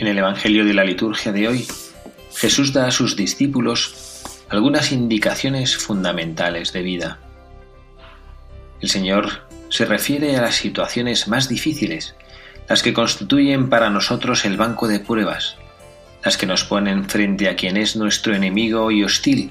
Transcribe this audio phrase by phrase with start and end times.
[0.00, 1.68] En el Evangelio de la liturgia de hoy,
[2.34, 7.18] Jesús da a sus discípulos algunas indicaciones fundamentales de vida.
[8.80, 12.14] El Señor se refiere a las situaciones más difíciles,
[12.66, 15.56] las que constituyen para nosotros el banco de pruebas,
[16.24, 19.50] las que nos ponen frente a quien es nuestro enemigo y hostil,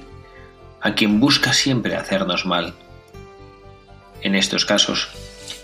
[0.80, 2.74] a quien busca siempre hacernos mal.
[4.20, 5.10] En estos casos,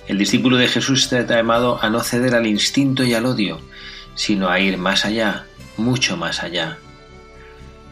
[0.06, 3.60] el discípulo de Jesús está llamado a no ceder al instinto y al odio,
[4.16, 5.47] sino a ir más allá,
[5.77, 6.78] mucho más allá.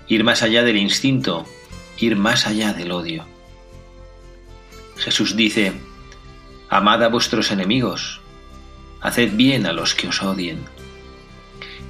[0.09, 1.47] Ir más allá del instinto,
[1.99, 3.25] ir más allá del odio.
[4.97, 5.75] Jesús dice,
[6.69, 8.21] Amad a vuestros enemigos,
[9.01, 10.65] haced bien a los que os odien.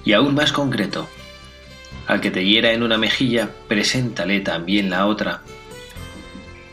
[0.05, 1.09] Y aún más concreto,
[2.07, 5.43] al que te hiera en una mejilla, preséntale también la otra.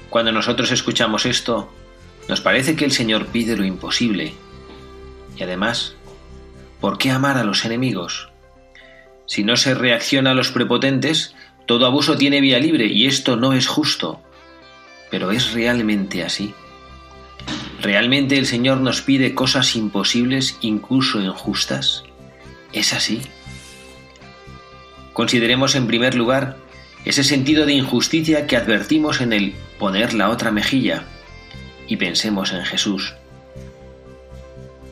[0.09, 1.71] Cuando nosotros escuchamos esto,
[2.27, 4.33] nos parece que el Señor pide lo imposible.
[5.37, 5.95] Y además,
[6.81, 8.29] ¿Por qué amar a los enemigos?
[9.27, 11.35] Si no se reacciona a los prepotentes,
[11.67, 14.19] todo abuso tiene vía libre y esto no es justo.
[15.11, 16.55] Pero ¿es realmente así?
[17.81, 22.03] ¿Realmente el Señor nos pide cosas imposibles, incluso injustas?
[22.73, 23.21] ¿Es así?
[25.13, 26.57] Consideremos en primer lugar
[27.05, 31.03] ese sentido de injusticia que advertimos en el poner la otra mejilla
[31.87, 33.13] y pensemos en Jesús.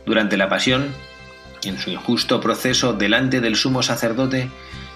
[0.06, 0.94] Durante la pasión,
[1.64, 4.50] en su injusto proceso delante del sumo sacerdote,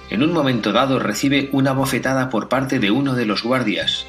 [0.09, 4.06] en un momento dado recibe una bofetada por parte de uno de los guardias.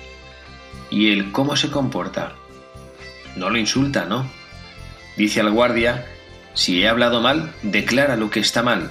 [0.91, 2.34] ¿Y él cómo se comporta?
[3.37, 4.28] No lo insulta, ¿no?
[5.16, 6.06] Dice al guardia,
[6.54, 8.91] si he hablado mal, declara lo que está mal,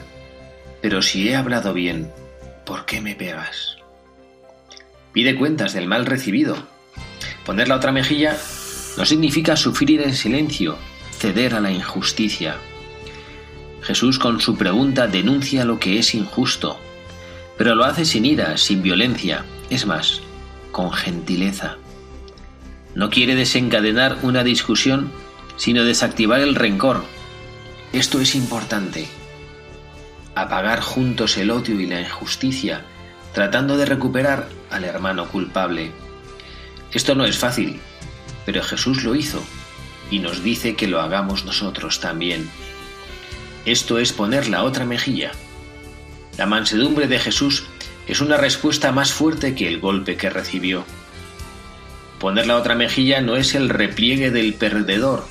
[0.81, 2.11] pero si he hablado bien,
[2.65, 3.77] ¿por qué me pegas?
[5.13, 6.57] Pide cuentas del mal recibido.
[7.45, 8.35] Poner la otra mejilla
[8.97, 10.77] no significa sufrir en silencio,
[11.11, 12.57] ceder a la injusticia.
[13.83, 16.79] Jesús con su pregunta denuncia lo que es injusto,
[17.57, 20.21] pero lo hace sin ira, sin violencia, es más,
[20.71, 21.77] con gentileza.
[22.95, 25.11] No quiere desencadenar una discusión,
[25.57, 27.03] sino desactivar el rencor.
[27.91, 29.07] Esto es importante.
[30.33, 32.85] Apagar juntos el odio y la injusticia,
[33.33, 35.91] tratando de recuperar al hermano culpable.
[36.91, 37.79] Esto no es fácil,
[38.45, 39.43] pero Jesús lo hizo
[40.09, 42.49] y nos dice que lo hagamos nosotros también.
[43.65, 45.31] Esto es poner la otra mejilla.
[46.37, 47.65] La mansedumbre de Jesús
[48.07, 50.83] es una respuesta más fuerte que el golpe que recibió.
[52.19, 55.25] Poner la otra mejilla no es el repliegue del perdedor,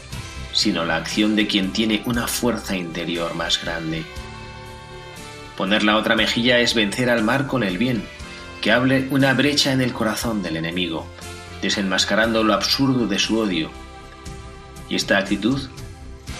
[0.52, 4.04] sino la acción de quien tiene una fuerza interior más grande.
[5.56, 8.02] Poner la otra mejilla es vencer al mar con el bien,
[8.62, 11.06] que hable una brecha en el corazón del enemigo,
[11.60, 13.70] desenmascarando lo absurdo de su odio.
[14.88, 15.68] Y esta actitud,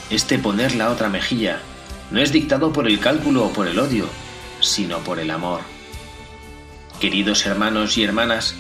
[0.09, 1.61] este poner la otra mejilla,
[2.13, 4.07] no es dictado por el cálculo o por el odio,
[4.61, 5.63] sino por el amor.
[7.01, 8.55] Queridos hermanos y hermanas,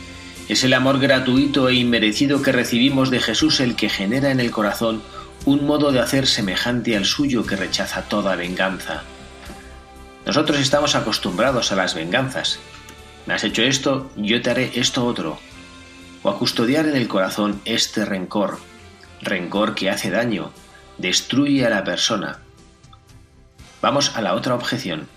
[0.49, 4.51] es el amor gratuito e inmerecido que recibimos de Jesús el que genera en el
[4.51, 5.03] corazón
[5.45, 9.03] un modo de hacer semejante al suyo que rechaza toda venganza.
[10.25, 12.59] Nosotros estamos acostumbrados a las venganzas.
[13.27, 15.39] Me has hecho esto, yo te haré esto otro.
[16.23, 18.59] O a custodiar en el corazón este rencor,
[19.21, 20.53] rencor que hace daño,
[20.99, 22.39] destruye a la persona,
[23.83, 25.09] Vamos a la otra objeción.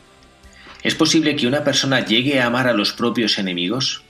[0.83, 4.03] ¿Es posible que una persona llegue a amar a los propios enemigos?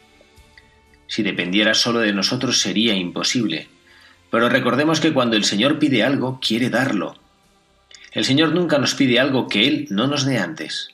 [1.07, 3.67] Si dependiera solo de nosotros sería imposible.
[4.31, 7.15] Pero recordemos que cuando el Señor pide algo, quiere darlo.
[8.13, 10.87] El Señor nunca nos pide algo que Él no nos dé antes.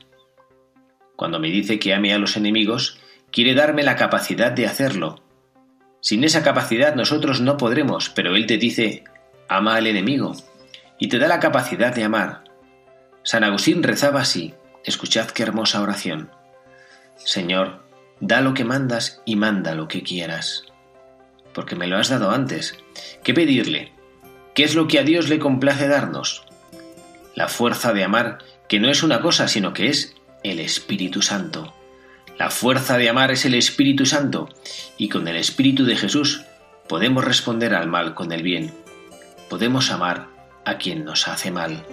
[1.15, 2.97] Cuando me dice que ame a los enemigos,
[3.31, 5.21] quiere darme la capacidad de hacerlo.
[6.01, 9.03] Sin esa capacidad nosotros no podremos, pero Él te dice,
[9.47, 10.35] ama al enemigo
[10.99, 12.50] y te da la capacidad de amar.
[13.23, 16.31] San Agustín rezaba así, escuchad qué hermosa oración.
[17.17, 17.83] Señor,
[18.19, 20.65] da lo que mandas y manda lo que quieras.
[21.53, 22.77] Porque me lo has dado antes.
[23.23, 23.91] ¿Qué pedirle?
[24.55, 26.45] ¿Qué es lo que a Dios le complace darnos?
[27.35, 31.73] La fuerza de amar, que no es una cosa, sino que es el Espíritu Santo.
[32.39, 34.49] La fuerza de amar es el Espíritu Santo,
[34.97, 36.43] y con el Espíritu de Jesús
[36.87, 38.73] podemos responder al mal con el bien.
[39.49, 40.27] Podemos amar
[40.65, 41.85] a quien nos hace mal.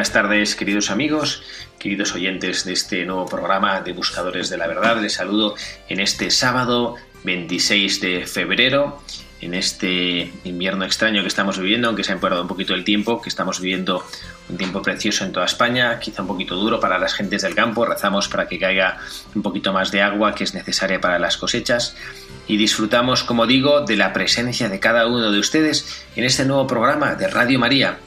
[0.00, 1.42] Buenas tardes, queridos amigos,
[1.78, 4.98] queridos oyentes de este nuevo programa de Buscadores de la Verdad.
[5.02, 5.56] Les saludo
[5.90, 6.94] en este sábado
[7.24, 9.02] 26 de febrero,
[9.42, 13.20] en este invierno extraño que estamos viviendo, aunque se ha empeorado un poquito el tiempo,
[13.20, 14.02] que estamos viviendo
[14.48, 17.84] un tiempo precioso en toda España, quizá un poquito duro para las gentes del campo.
[17.84, 18.96] Rezamos para que caiga
[19.34, 21.94] un poquito más de agua que es necesaria para las cosechas
[22.48, 26.66] y disfrutamos, como digo, de la presencia de cada uno de ustedes en este nuevo
[26.66, 27.98] programa de Radio María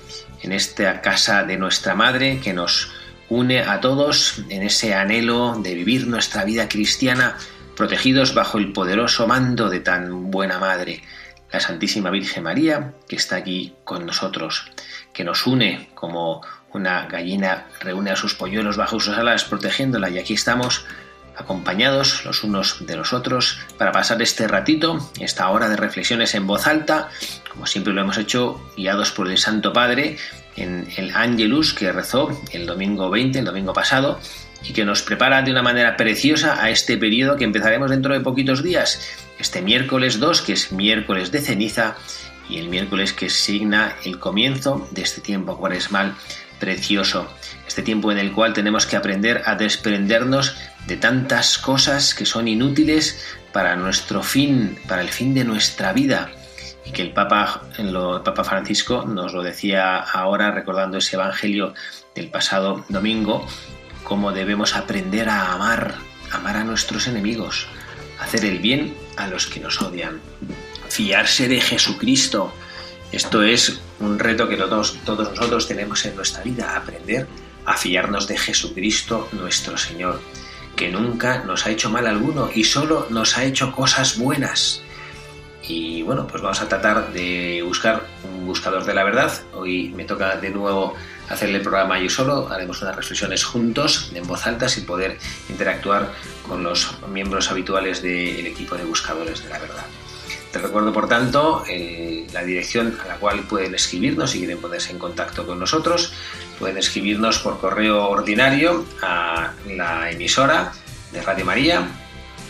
[0.44, 2.92] en esta casa de nuestra Madre que nos
[3.30, 7.38] une a todos en ese anhelo de vivir nuestra vida cristiana
[7.76, 11.02] protegidos bajo el poderoso mando de tan buena Madre,
[11.52, 14.72] la Santísima Virgen María, que está aquí con nosotros,
[15.14, 16.42] que nos une como
[16.74, 20.10] una gallina reúne a sus polluelos bajo sus alas protegiéndola.
[20.10, 20.86] Y aquí estamos
[21.38, 26.48] acompañados los unos de los otros para pasar este ratito, esta hora de reflexiones en
[26.48, 27.10] voz alta,
[27.50, 30.18] como siempre lo hemos hecho, guiados por el Santo Padre
[30.56, 34.20] en el Angelus que rezó el domingo 20, el domingo pasado,
[34.64, 38.22] y que nos prepara de una manera preciosa a este periodo que empezaremos dentro de
[38.22, 39.02] poquitos días,
[39.40, 41.98] este miércoles 2, que es miércoles de ceniza,
[42.50, 46.16] y el miércoles que signa el comienzo de este tiempo cuaresmal
[46.60, 47.28] precioso,
[47.68, 50.56] este tiempo en el cual tenemos que aprender a desprendernos
[50.88, 53.20] de tantas cosas que son inútiles
[53.52, 56.32] para nuestro fin, para el fin de nuestra vida.
[56.86, 57.94] Y que el Papa, el
[58.24, 61.74] Papa Francisco nos lo decía ahora recordando ese Evangelio
[62.14, 63.48] del pasado domingo,
[64.04, 65.96] cómo debemos aprender a amar,
[66.32, 67.68] amar a nuestros enemigos,
[68.20, 70.20] hacer el bien a los que nos odian,
[70.90, 72.54] fiarse de Jesucristo,
[73.14, 77.28] esto es un reto que todos, todos nosotros tenemos en nuestra vida, aprender
[77.64, 80.20] a fiarnos de Jesucristo nuestro Señor,
[80.76, 84.82] que nunca nos ha hecho mal alguno y solo nos ha hecho cosas buenas.
[85.66, 89.32] Y bueno, pues vamos a tratar de buscar un buscador de la verdad.
[89.54, 90.96] Hoy me toca de nuevo
[91.30, 92.50] hacerle el programa yo solo.
[92.50, 95.18] Haremos unas reflexiones juntos, en voz alta, sin poder
[95.50, 96.12] interactuar
[96.48, 99.86] con los miembros habituales del equipo de buscadores de la verdad.
[100.54, 104.92] Te recuerdo, por tanto, eh, la dirección a la cual pueden escribirnos si quieren ponerse
[104.92, 106.14] en contacto con nosotros.
[106.60, 110.72] Pueden escribirnos por correo ordinario a la emisora
[111.12, 111.88] de Radio María.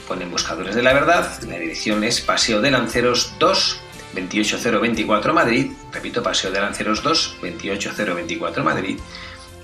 [0.05, 1.41] Ponen Buscadores de la Verdad.
[1.43, 3.79] La dirección es Paseo de Lanceros 2,
[4.15, 5.71] 28024 Madrid.
[5.93, 8.99] Repito, Paseo de Lanceros 2, 28024 Madrid.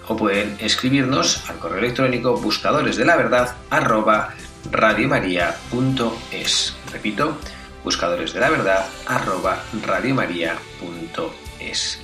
[0.08, 4.34] O pueden escribirnos al correo electrónico buscadores de la verdad arroba
[4.72, 6.74] radiomaria.es.
[6.94, 7.38] Repito,
[7.84, 12.00] buscadores de la verdad arroba radiomaria.es.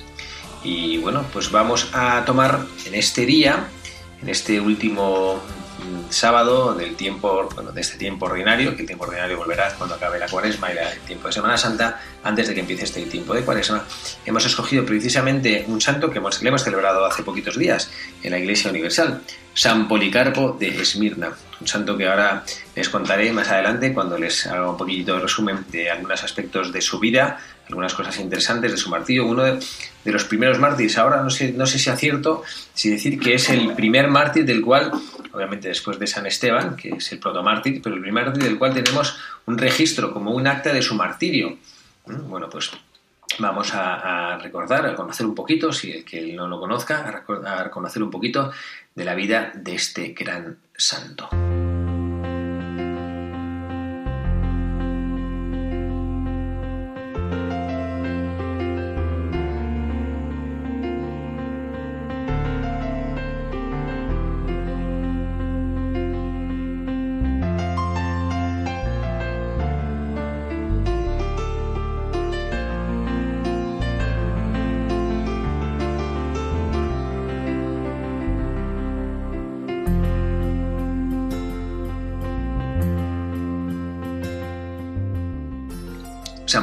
[0.62, 3.68] Y bueno, pues vamos a tomar en este día,
[4.20, 9.04] en este último mm, sábado del tiempo, bueno, de este tiempo ordinario, que el tiempo
[9.04, 12.60] ordinario volverá cuando acabe la cuaresma y el tiempo de Semana Santa, antes de que
[12.60, 13.84] empiece este tiempo de cuaresma,
[14.24, 17.90] hemos escogido precisamente un santo que que hemos celebrado hace poquitos días
[18.22, 19.22] en la Iglesia Universal,
[19.56, 22.44] San Policarpo de Esmirna un santo que ahora
[22.74, 26.80] les contaré más adelante cuando les haga un poquito de resumen de algunos aspectos de
[26.80, 29.26] su vida, algunas cosas interesantes de su martirio.
[29.26, 29.58] Uno de,
[30.04, 32.42] los primeros mártires, ahora no sé, no sé si acierto
[32.74, 34.92] si decir que es el primer mártir del cual,
[35.32, 38.74] obviamente después de San Esteban, que es el protomártir, pero el primer mártir del cual
[38.74, 41.56] tenemos un registro como un acta de su martirio.
[42.06, 42.28] ¿Mm?
[42.28, 42.70] Bueno, pues
[43.38, 47.70] vamos a, recordar, a conocer un poquito, si el que no lo conozca, a, a
[47.70, 48.50] conocer un poquito
[48.94, 51.28] de la vida de este gran santo.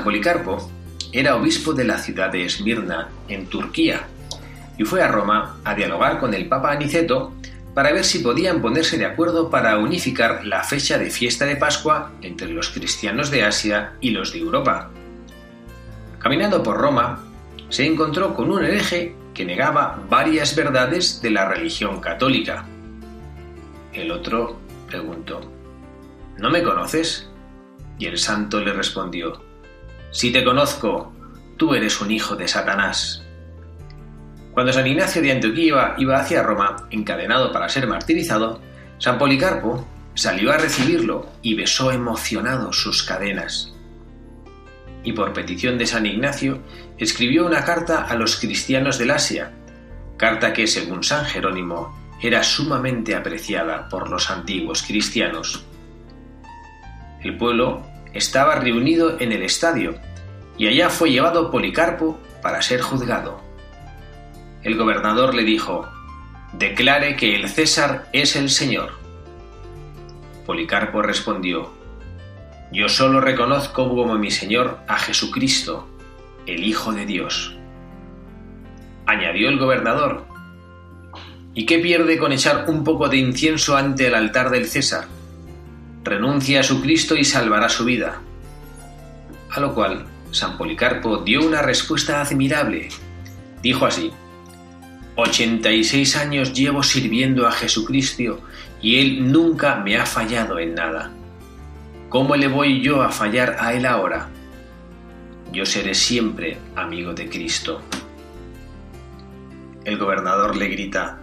[0.03, 0.69] Policarpo
[1.11, 4.07] era obispo de la ciudad de Esmirna, en Turquía,
[4.77, 7.33] y fue a Roma a dialogar con el Papa Aniceto
[7.73, 12.11] para ver si podían ponerse de acuerdo para unificar la fecha de fiesta de Pascua
[12.21, 14.89] entre los cristianos de Asia y los de Europa.
[16.19, 17.23] Caminando por Roma,
[17.69, 22.65] se encontró con un hereje que negaba varias verdades de la religión católica.
[23.91, 25.41] El otro preguntó,
[26.37, 27.29] ¿No me conoces?
[27.99, 29.42] Y el santo le respondió,
[30.13, 31.11] Si te conozco,
[31.57, 33.23] tú eres un hijo de Satanás.
[34.53, 38.61] Cuando San Ignacio de Antioquía iba hacia Roma, encadenado para ser martirizado,
[38.99, 43.73] San Policarpo salió a recibirlo y besó emocionado sus cadenas.
[45.03, 46.59] Y por petición de San Ignacio,
[46.99, 49.51] escribió una carta a los cristianos del Asia,
[50.15, 55.65] carta que, según San Jerónimo, era sumamente apreciada por los antiguos cristianos.
[57.19, 59.95] El pueblo estaba reunido en el estadio,
[60.57, 63.43] y allá fue llevado Policarpo para ser juzgado
[64.63, 65.87] el gobernador le dijo,
[66.53, 68.91] Declare que el César es el Señor.
[70.45, 71.69] Policarpo respondió,
[72.71, 75.87] Yo solo reconozco como mi Señor a Jesucristo,
[76.45, 77.57] el Hijo de Dios.
[79.05, 80.25] Añadió el gobernador,
[81.53, 85.07] ¿y qué pierde con echar un poco de incienso ante el altar del César?
[86.03, 88.21] Renuncia a su Cristo y salvará su vida.
[89.51, 92.89] A lo cual San Policarpo dio una respuesta admirable.
[93.61, 94.11] Dijo así,
[95.15, 98.41] 86 años llevo sirviendo a Jesucristo
[98.81, 101.11] y Él nunca me ha fallado en nada.
[102.09, 104.29] ¿Cómo le voy yo a fallar a Él ahora?
[105.51, 107.81] Yo seré siempre amigo de Cristo.
[109.85, 111.19] El gobernador le grita,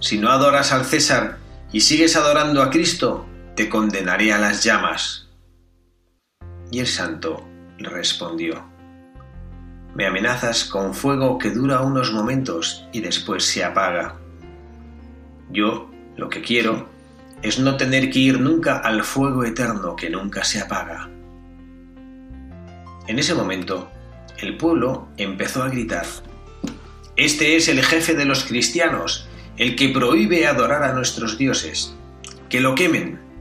[0.00, 1.38] Si no adoras al César
[1.70, 5.28] y sigues adorando a Cristo, te condenaré a las llamas.
[6.70, 7.46] Y el santo
[7.78, 8.64] respondió,
[9.94, 14.16] me amenazas con fuego que dura unos momentos y después se apaga.
[15.50, 16.88] Yo lo que quiero
[17.42, 21.10] es no tener que ir nunca al fuego eterno que nunca se apaga.
[23.06, 23.90] En ese momento,
[24.38, 26.06] el pueblo empezó a gritar,
[27.16, 29.28] Este es el jefe de los cristianos,
[29.58, 31.94] el que prohíbe adorar a nuestros dioses,
[32.48, 33.31] que lo quemen.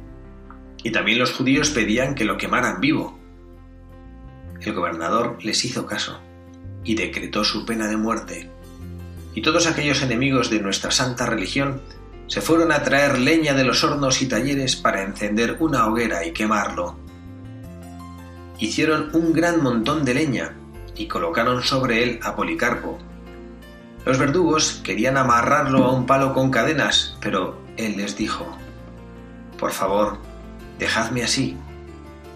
[0.83, 3.19] Y también los judíos pedían que lo quemaran vivo.
[4.61, 6.19] El gobernador les hizo caso
[6.83, 8.49] y decretó su pena de muerte.
[9.33, 11.81] Y todos aquellos enemigos de nuestra santa religión
[12.27, 16.31] se fueron a traer leña de los hornos y talleres para encender una hoguera y
[16.31, 16.95] quemarlo.
[18.59, 20.55] Hicieron un gran montón de leña
[20.95, 22.99] y colocaron sobre él a Policarpo.
[24.05, 28.45] Los verdugos querían amarrarlo a un palo con cadenas, pero él les dijo,
[29.57, 30.17] Por favor,
[30.81, 31.55] dejadme así,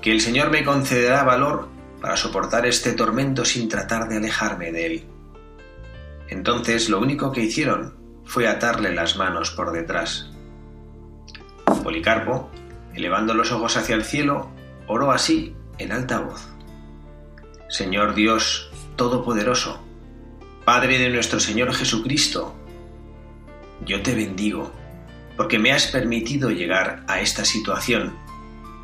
[0.03, 1.67] que el Señor me concederá valor
[1.99, 5.05] para soportar este tormento sin tratar de alejarme de él.
[6.29, 10.29] Entonces lo único que hicieron fue atarle las manos por detrás.
[11.83, 12.51] Policarpo,
[12.93, 14.51] elevando los ojos hacia el cielo,
[14.85, 16.47] oró así en alta voz.
[17.67, 19.83] Señor Dios Todopoderoso,
[20.65, 22.55] Padre de nuestro Señor Jesucristo,
[23.83, 24.71] yo te bendigo,
[25.35, 28.23] porque me has permitido llegar a esta situación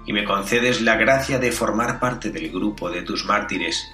[0.06, 3.92] y me concedes la gracia de formar parte del grupo de tus mártires,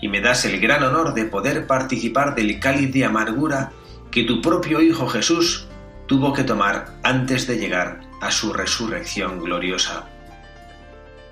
[0.00, 3.72] y me das el gran honor de poder participar del cáliz de amargura
[4.10, 5.68] que tu propio Hijo Jesús
[6.06, 10.08] tuvo que tomar antes de llegar a su resurrección gloriosa.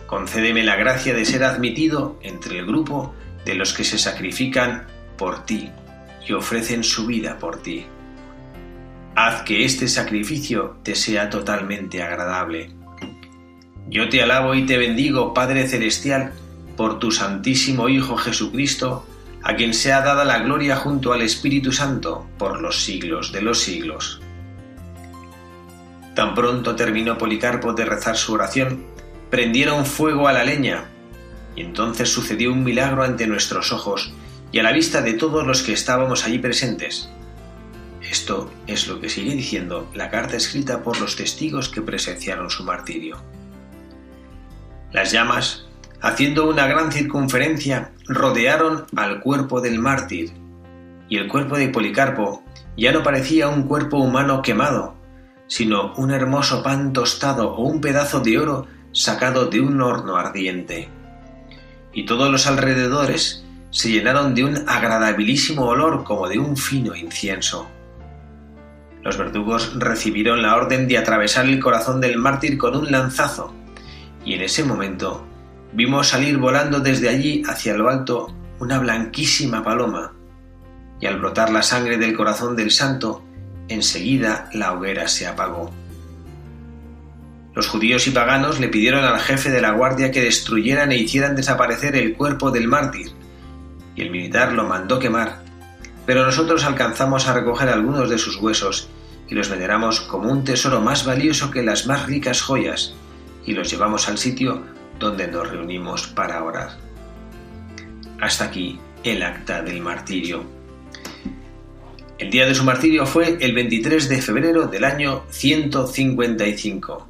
[0.06, 3.14] Concédeme la gracia de ser admitido entre el grupo
[3.44, 4.86] de los que se sacrifican
[5.16, 5.70] por ti
[6.26, 7.86] y ofrecen su vida por ti.
[9.14, 12.79] Haz que este sacrificio te sea totalmente agradable
[13.90, 16.32] yo te alabo y te bendigo, Padre Celestial,
[16.76, 19.04] por tu Santísimo Hijo Jesucristo,
[19.42, 23.58] a quien sea dada la gloria junto al Espíritu Santo por los siglos de los
[23.58, 24.20] siglos.
[26.14, 28.84] Tan pronto terminó Policarpo de rezar su oración,
[29.28, 30.84] prendieron fuego a la leña,
[31.56, 34.12] y entonces sucedió un milagro ante nuestros ojos
[34.52, 37.10] y a la vista de todos los que estábamos allí presentes.
[38.08, 42.62] Esto es lo que sigue diciendo la carta escrita por los testigos que presenciaron su
[42.62, 43.18] martirio.
[44.92, 45.66] Las llamas,
[46.00, 50.32] haciendo una gran circunferencia, rodearon al cuerpo del mártir,
[51.08, 52.42] y el cuerpo de Policarpo
[52.76, 54.94] ya no parecía un cuerpo humano quemado,
[55.46, 60.88] sino un hermoso pan tostado o un pedazo de oro sacado de un horno ardiente.
[61.92, 67.68] Y todos los alrededores se llenaron de un agradabilísimo olor como de un fino incienso.
[69.02, 73.54] Los verdugos recibieron la orden de atravesar el corazón del mártir con un lanzazo,
[74.24, 75.24] y en ese momento
[75.72, 80.12] vimos salir volando desde allí hacia lo alto una blanquísima paloma,
[81.00, 83.22] y al brotar la sangre del corazón del santo,
[83.68, 85.70] enseguida la hoguera se apagó.
[87.54, 91.34] Los judíos y paganos le pidieron al jefe de la guardia que destruyeran e hicieran
[91.34, 93.12] desaparecer el cuerpo del mártir,
[93.96, 95.42] y el militar lo mandó quemar,
[96.06, 98.88] pero nosotros alcanzamos a recoger algunos de sus huesos
[99.28, 102.94] y los veneramos como un tesoro más valioso que las más ricas joyas,
[103.50, 104.62] y los llevamos al sitio
[105.00, 106.70] donde nos reunimos para orar.
[108.20, 110.44] Hasta aquí el acta del martirio.
[112.16, 117.08] El día de su martirio fue el 23 de febrero del año 155.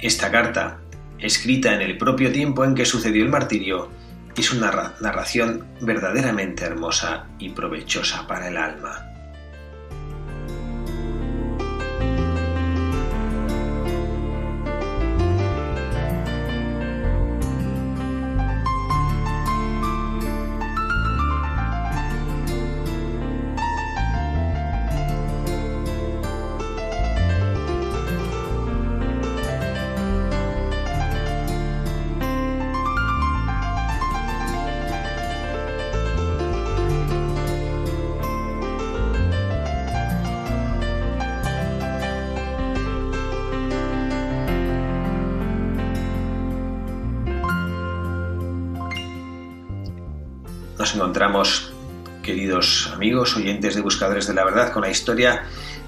[0.00, 0.80] Esta carta,
[1.18, 3.90] escrita en el propio tiempo en que sucedió el martirio,
[4.34, 9.09] es una narración verdaderamente hermosa y provechosa para el alma.
[51.20, 51.70] Encontramos,
[52.22, 55.42] queridos amigos, oyentes de Buscadores de la Verdad, con la historia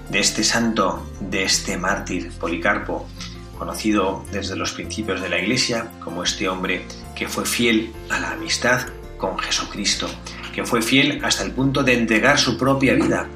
[0.07, 3.07] de este santo, de este mártir, Policarpo,
[3.57, 8.33] conocido desde los principios de la Iglesia como este hombre que fue fiel a la
[8.33, 8.81] amistad
[9.17, 10.07] con Jesucristo,
[10.53, 13.27] que fue fiel hasta el punto de entregar su propia vida,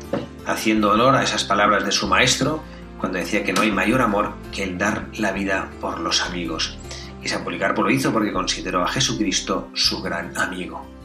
[0.46, 2.62] haciendo honor a esas palabras de su maestro
[3.00, 6.78] cuando decía que no hay mayor amor que el dar la vida por los amigos.
[7.24, 10.96] Y San Policarpo lo hizo porque consideró a Jesucristo su gran amigo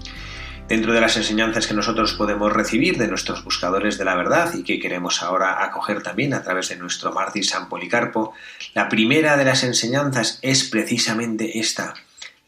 [0.68, 4.62] dentro de las enseñanzas que nosotros podemos recibir de nuestros buscadores de la verdad y
[4.62, 8.34] que queremos ahora acoger también a través de nuestro mártir San Policarpo,
[8.74, 11.94] la primera de las enseñanzas es precisamente esta,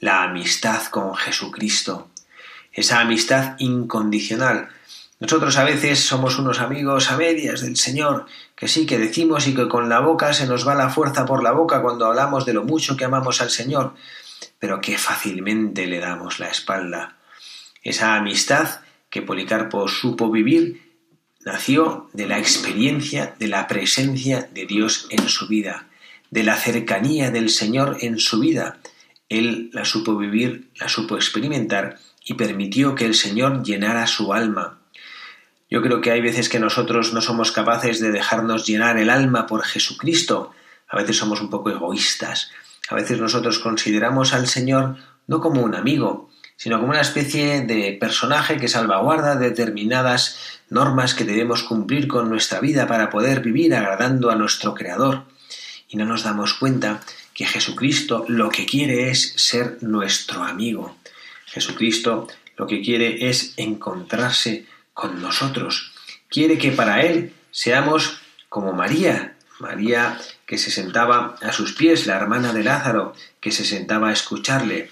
[0.01, 2.09] la amistad con Jesucristo,
[2.73, 4.69] esa amistad incondicional.
[5.21, 9.55] Nosotros a veces somos unos amigos a medias del Señor, que sí que decimos y
[9.55, 12.55] que con la boca se nos va la fuerza por la boca cuando hablamos de
[12.55, 13.95] lo mucho que amamos al Señor,
[14.59, 17.17] pero que fácilmente le damos la espalda
[17.85, 20.83] esa amistad que Policarpo supo vivir
[21.45, 25.89] nació de la experiencia de la presencia de Dios en su vida,
[26.31, 28.79] de la cercanía del Señor en su vida.
[29.29, 34.81] Él la supo vivir, la supo experimentar y permitió que el Señor llenara su alma.
[35.71, 39.47] Yo creo que hay veces que nosotros no somos capaces de dejarnos llenar el alma
[39.47, 40.53] por Jesucristo.
[40.89, 42.51] A veces somos un poco egoístas.
[42.89, 47.97] A veces nosotros consideramos al Señor no como un amigo, sino como una especie de
[48.01, 54.31] personaje que salvaguarda determinadas normas que debemos cumplir con nuestra vida para poder vivir agradando
[54.31, 55.25] a nuestro Creador.
[55.89, 57.01] Y no nos damos cuenta
[57.33, 60.97] que Jesucristo lo que quiere es ser nuestro amigo.
[61.47, 65.93] Jesucristo lo que quiere es encontrarse con nosotros.
[66.29, 72.17] Quiere que para Él seamos como María, María que se sentaba a sus pies, la
[72.17, 74.91] hermana de Lázaro, que se sentaba a escucharle.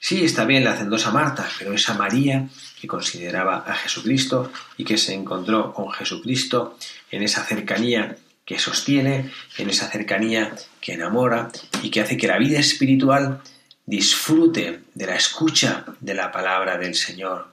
[0.00, 2.48] Sí, está bien la hacendosa Marta, pero esa María
[2.80, 6.78] que consideraba a Jesucristo y que se encontró con Jesucristo
[7.10, 11.50] en esa cercanía que sostiene, en esa cercanía que enamora
[11.82, 13.42] y que hace que la vida espiritual
[13.84, 17.48] disfrute de la escucha de la palabra del Señor,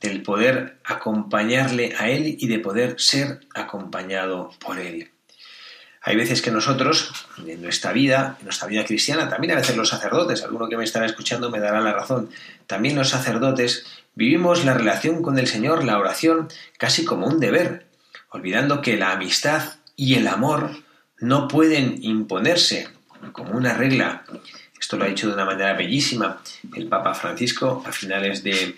[0.00, 5.10] del poder acompañarle a Él y de poder ser acompañado por Él.
[6.02, 7.12] Hay veces que nosotros,
[7.46, 10.84] en nuestra vida, en nuestra vida cristiana, también a veces los sacerdotes, alguno que me
[10.84, 12.30] estará escuchando me dará la razón,
[12.66, 13.84] también los sacerdotes
[14.14, 17.86] vivimos la relación con el Señor, la oración, casi como un deber,
[18.30, 20.70] olvidando que la amistad y el amor
[21.18, 22.88] no pueden imponerse
[23.32, 24.24] como una regla.
[24.78, 26.40] Esto lo ha dicho de una manera bellísima
[26.74, 28.76] el Papa Francisco a finales de,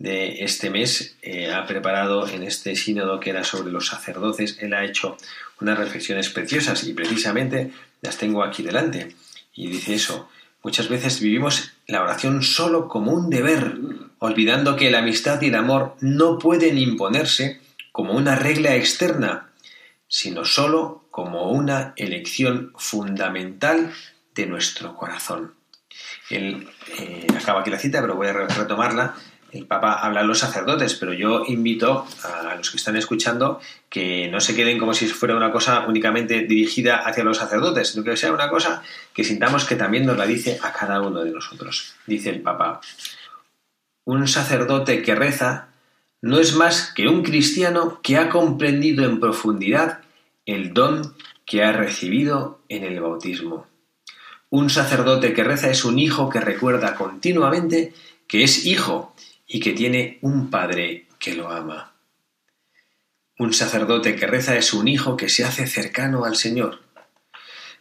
[0.00, 1.16] este mes.
[1.22, 5.16] Eh, ha preparado en este sínodo que era sobre los sacerdotes, él ha hecho
[5.60, 9.14] unas reflexiones preciosas y precisamente las tengo aquí delante.
[9.54, 10.28] Y dice eso,
[10.62, 13.76] muchas veces vivimos la oración solo como un deber,
[14.18, 17.60] olvidando que la amistad y el amor no pueden imponerse
[17.92, 19.50] como una regla externa,
[20.08, 23.92] sino solo como una elección fundamental
[24.34, 25.54] de nuestro corazón.
[26.30, 29.14] Él eh, acaba aquí la cita, pero voy a retomarla.
[29.54, 34.28] El Papa habla a los sacerdotes, pero yo invito a los que están escuchando que
[34.28, 38.16] no se queden como si fuera una cosa únicamente dirigida hacia los sacerdotes, sino que
[38.16, 41.94] sea una cosa que sintamos que también nos la dice a cada uno de nosotros.
[42.04, 42.80] Dice el Papa,
[44.04, 45.68] un sacerdote que reza
[46.20, 50.00] no es más que un cristiano que ha comprendido en profundidad
[50.46, 51.14] el don
[51.46, 53.66] que ha recibido en el bautismo.
[54.50, 57.94] Un sacerdote que reza es un hijo que recuerda continuamente
[58.26, 59.14] que es hijo
[59.46, 61.92] y que tiene un padre que lo ama.
[63.38, 66.80] Un sacerdote que reza es un hijo que se hace cercano al Señor.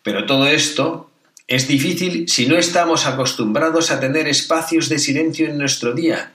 [0.01, 1.11] Pero todo esto
[1.47, 6.33] es difícil si no estamos acostumbrados a tener espacios de silencio en nuestro día,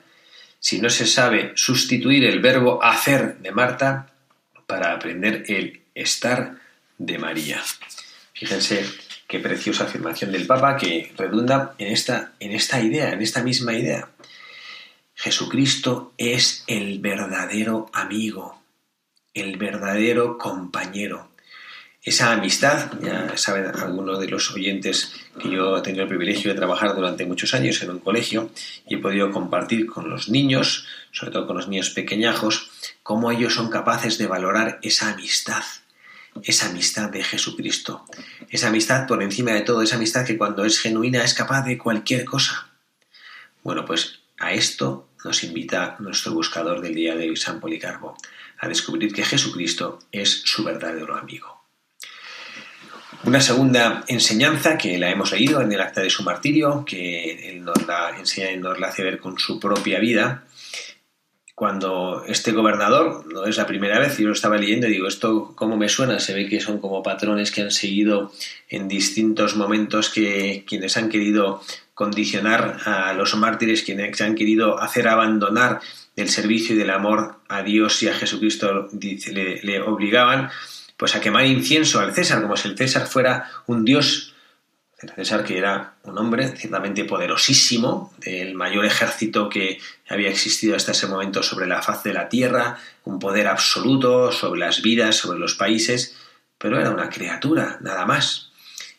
[0.61, 4.13] si no se sabe sustituir el verbo hacer de Marta
[4.67, 6.59] para aprender el estar
[6.99, 7.63] de María.
[8.35, 8.85] Fíjense
[9.27, 13.75] qué preciosa afirmación del Papa que redunda en esta, en esta idea, en esta misma
[13.75, 14.09] idea.
[15.19, 18.63] Jesucristo es el verdadero amigo,
[19.35, 21.31] el verdadero compañero.
[22.01, 26.57] Esa amistad, ya saben algunos de los oyentes que yo he tenido el privilegio de
[26.57, 28.53] trabajar durante muchos años en un colegio
[28.87, 32.71] y he podido compartir con los niños, sobre todo con los niños pequeñajos,
[33.03, 35.65] cómo ellos son capaces de valorar esa amistad,
[36.45, 38.05] esa amistad de Jesucristo,
[38.51, 41.77] esa amistad por encima de todo, esa amistad que cuando es genuina es capaz de
[41.77, 42.69] cualquier cosa.
[43.65, 48.17] Bueno, pues a esto nos invita nuestro buscador del día de hoy, San Policarpo,
[48.59, 51.59] a descubrir que Jesucristo es su verdadero amigo.
[53.25, 57.65] Una segunda enseñanza que la hemos leído en el acta de su martirio, que él
[57.65, 60.45] nos la enseña y nos la hace ver con su propia vida,
[61.59, 65.55] cuando este gobernador, no es la primera vez, yo lo estaba leyendo y digo, esto
[65.57, 68.33] cómo me suena, se ve que son como patrones que han seguido
[68.69, 71.61] en distintos momentos que quienes han querido
[71.99, 75.81] condicionar a los mártires quienes han querido hacer abandonar
[76.15, 80.49] el servicio y del amor a Dios y a Jesucristo le, le obligaban
[80.97, 84.33] pues a quemar incienso al César, como si el César fuera un dios.
[85.01, 90.93] El César que era un hombre ciertamente poderosísimo, el mayor ejército que había existido hasta
[90.93, 95.41] ese momento sobre la faz de la tierra, un poder absoluto sobre las vidas, sobre
[95.41, 96.17] los países,
[96.59, 98.53] pero era una criatura, nada más.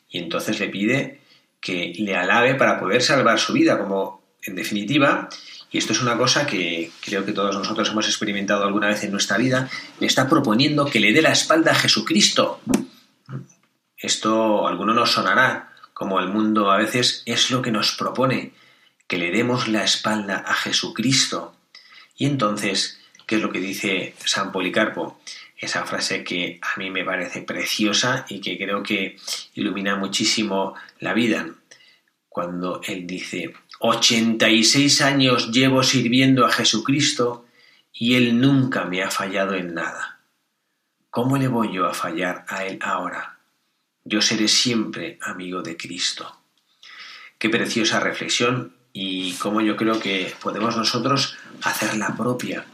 [0.09, 1.18] Y entonces le pide
[1.59, 5.29] que le alabe para poder salvar su vida, como en definitiva,
[5.71, 9.11] y esto es una cosa que creo que todos nosotros hemos experimentado alguna vez en
[9.11, 9.69] nuestra vida,
[9.99, 12.59] le está proponiendo que le dé la espalda a Jesucristo.
[13.95, 18.53] Esto alguno nos sonará, como el mundo a veces es lo que nos propone,
[19.07, 21.53] que le demos la espalda a Jesucristo.
[22.17, 25.19] Y entonces, ¿qué es lo que dice San Policarpo?
[25.59, 29.17] Esa frase que a mí me parece preciosa y que creo que
[29.55, 31.49] ilumina muchísimo la vida
[32.29, 37.45] cuando él dice, 86 años llevo sirviendo a Jesucristo
[37.91, 40.19] y él nunca me ha fallado en nada.
[41.09, 43.39] ¿Cómo le voy yo a fallar a él ahora?
[44.05, 46.39] Yo seré siempre amigo de Cristo.
[47.37, 52.65] Qué preciosa reflexión y cómo yo creo que podemos nosotros hacerla propia.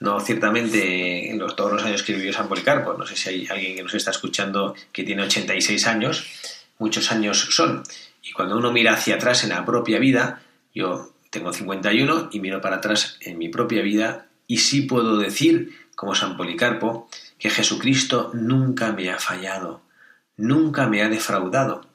[0.00, 3.46] No ciertamente en los, todos los años que vivió San Policarpo, no sé si hay
[3.48, 6.26] alguien que nos está escuchando que tiene 86 años,
[6.78, 7.82] muchos años son,
[8.22, 10.42] y cuando uno mira hacia atrás en la propia vida,
[10.74, 15.78] yo tengo 51 y miro para atrás en mi propia vida y sí puedo decir,
[15.94, 17.08] como San Policarpo,
[17.38, 19.82] que Jesucristo nunca me ha fallado,
[20.36, 21.86] nunca me ha defraudado.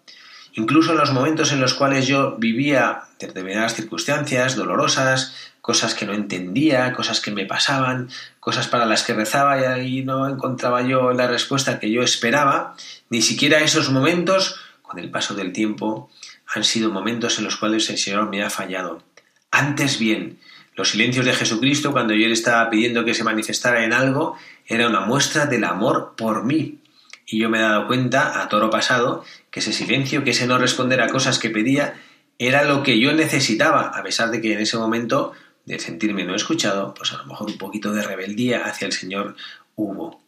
[0.54, 5.36] Incluso en los momentos en los cuales yo vivía determinadas circunstancias dolorosas,
[5.66, 8.08] cosas que no entendía, cosas que me pasaban,
[8.40, 12.76] cosas para las que rezaba y ahí no encontraba yo la respuesta que yo esperaba,
[13.10, 16.12] ni siquiera esos momentos con el paso del tiempo,
[16.54, 19.02] han sido momentos en los cuales el Señor me ha fallado.
[19.50, 20.38] Antes bien,
[20.76, 24.88] los silencios de Jesucristo, cuando yo le estaba pidiendo que se manifestara en algo, era
[24.88, 26.78] una muestra del amor por mí.
[27.26, 30.60] Y yo me he dado cuenta, a toro pasado, que ese silencio, que ese no
[30.60, 31.96] responder a cosas que pedía,
[32.38, 35.34] era lo que yo necesitaba, a pesar de que en ese momento
[35.66, 39.36] de sentirme no escuchado, pues a lo mejor un poquito de rebeldía hacia el Señor
[39.76, 40.22] hubo.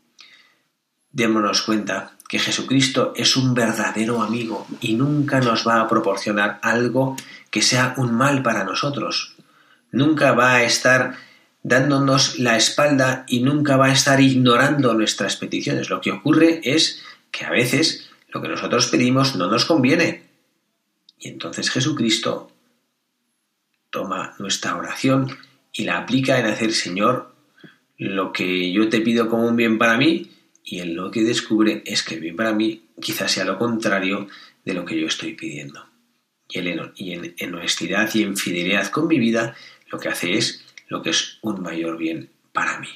[1.12, 7.16] Démonos cuenta que Jesucristo es un verdadero amigo y nunca nos va a proporcionar algo
[7.50, 9.36] que sea un mal para nosotros.
[9.92, 11.16] Nunca va a estar
[11.64, 15.90] dándonos la espalda y nunca va a estar ignorando nuestras peticiones.
[15.90, 20.24] Lo que ocurre es que a veces lo que nosotros pedimos no nos conviene.
[21.20, 22.52] Y entonces Jesucristo
[23.98, 25.36] toma nuestra oración
[25.74, 27.34] y la aplica en hacer, Señor,
[27.98, 30.30] lo que yo te pido como un bien para mí,
[30.64, 34.28] y él lo que descubre es que el bien para mí quizás sea lo contrario
[34.64, 35.84] de lo que yo estoy pidiendo.
[36.48, 39.56] Y, en, en, honestidad y en fidelidad con mi vida
[39.92, 42.90] lo que hace es lo que es un mayor bien para mí.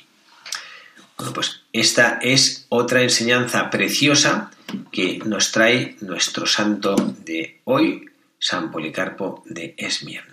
[1.18, 4.52] Bueno, pues esta es otra enseñanza preciosa
[4.92, 8.06] que nos trae nuestro santo de hoy,
[8.38, 10.31] San Policarpo de Esmirna.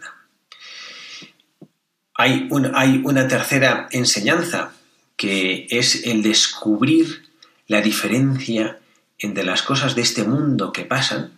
[2.21, 4.73] Hay, una tercera enseñanza
[5.17, 7.31] que es el descubrir
[7.69, 8.81] la diferencia
[9.19, 11.31] entre las cosas de este mundo que pasan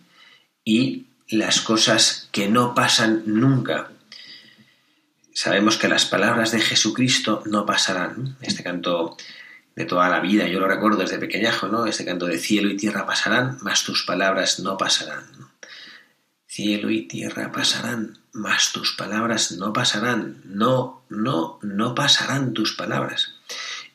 [0.65, 3.91] y las cosas que no pasan nunca.
[5.35, 8.37] Sabemos que las palabras de Jesucristo no pasarán.
[8.41, 9.17] Este canto
[9.75, 11.85] de toda la vida, yo lo recuerdo desde pequeñajo, ¿no?
[11.85, 15.25] Este canto de cielo y tierra pasarán, mas tus palabras no pasarán.
[16.47, 20.41] Cielo y tierra pasarán, mas tus palabras no pasarán.
[20.45, 23.35] No, no, no pasarán tus palabras.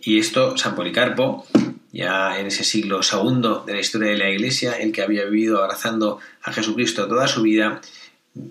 [0.01, 1.46] Y esto, San Policarpo,
[1.92, 5.62] ya en ese siglo segundo de la historia de la Iglesia, el que había vivido
[5.62, 7.81] abrazando a Jesucristo toda su vida,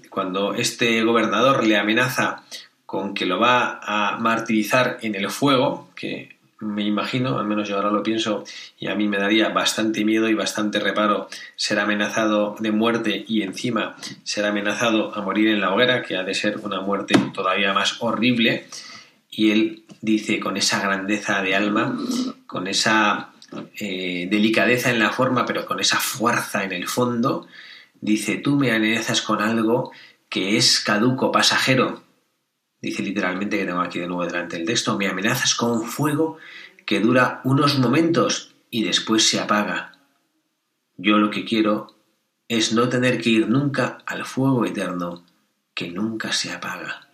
[0.10, 2.43] cuando este gobernador le amenaza
[2.86, 7.76] con que lo va a martirizar en el fuego, que me imagino, al menos yo
[7.76, 8.44] ahora lo pienso,
[8.80, 13.41] y a mí me daría bastante miedo y bastante reparo ser amenazado de muerte y
[13.41, 17.74] encima ser amenazado a morir en la hoguera, que ha de ser una muerte todavía
[17.74, 18.68] más horrible,
[19.30, 21.98] y él dice con esa grandeza de alma,
[22.48, 23.34] con esa
[23.80, 27.48] eh, delicadeza en la forma, pero con esa fuerza en el fondo,
[28.00, 29.91] dice, tú me amenazas con algo
[30.30, 32.05] que es caduco, pasajero.
[32.86, 36.38] Dice literalmente que tengo aquí de nuevo delante el texto, me amenazas con fuego
[36.86, 39.93] que dura unos momentos y después se apaga.
[40.95, 41.95] Yo lo que quiero
[42.48, 45.26] es no tener que ir nunca al fuego eterno
[45.74, 47.10] que nunca se apaga.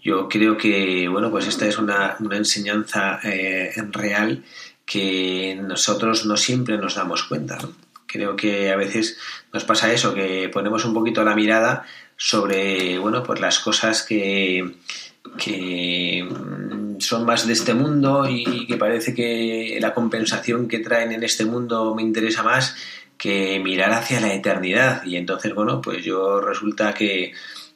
[0.00, 4.42] Yo creo que, bueno, pues esta es una, enseñanza eh, real
[4.84, 7.58] que nosotros no siempre nos damos cuenta.
[8.06, 9.18] Creo que a veces
[9.52, 14.76] nos pasa eso, que ponemos un poquito la mirada sobre, bueno, pues las cosas que,
[15.38, 21.12] que mm, son más de este mundo y que parece que la compensación que traen
[21.12, 22.76] en este mundo me interesa más
[23.18, 25.04] que mirar hacia la eternidad.
[25.04, 27.32] Y entonces, bueno, pues yo resulta que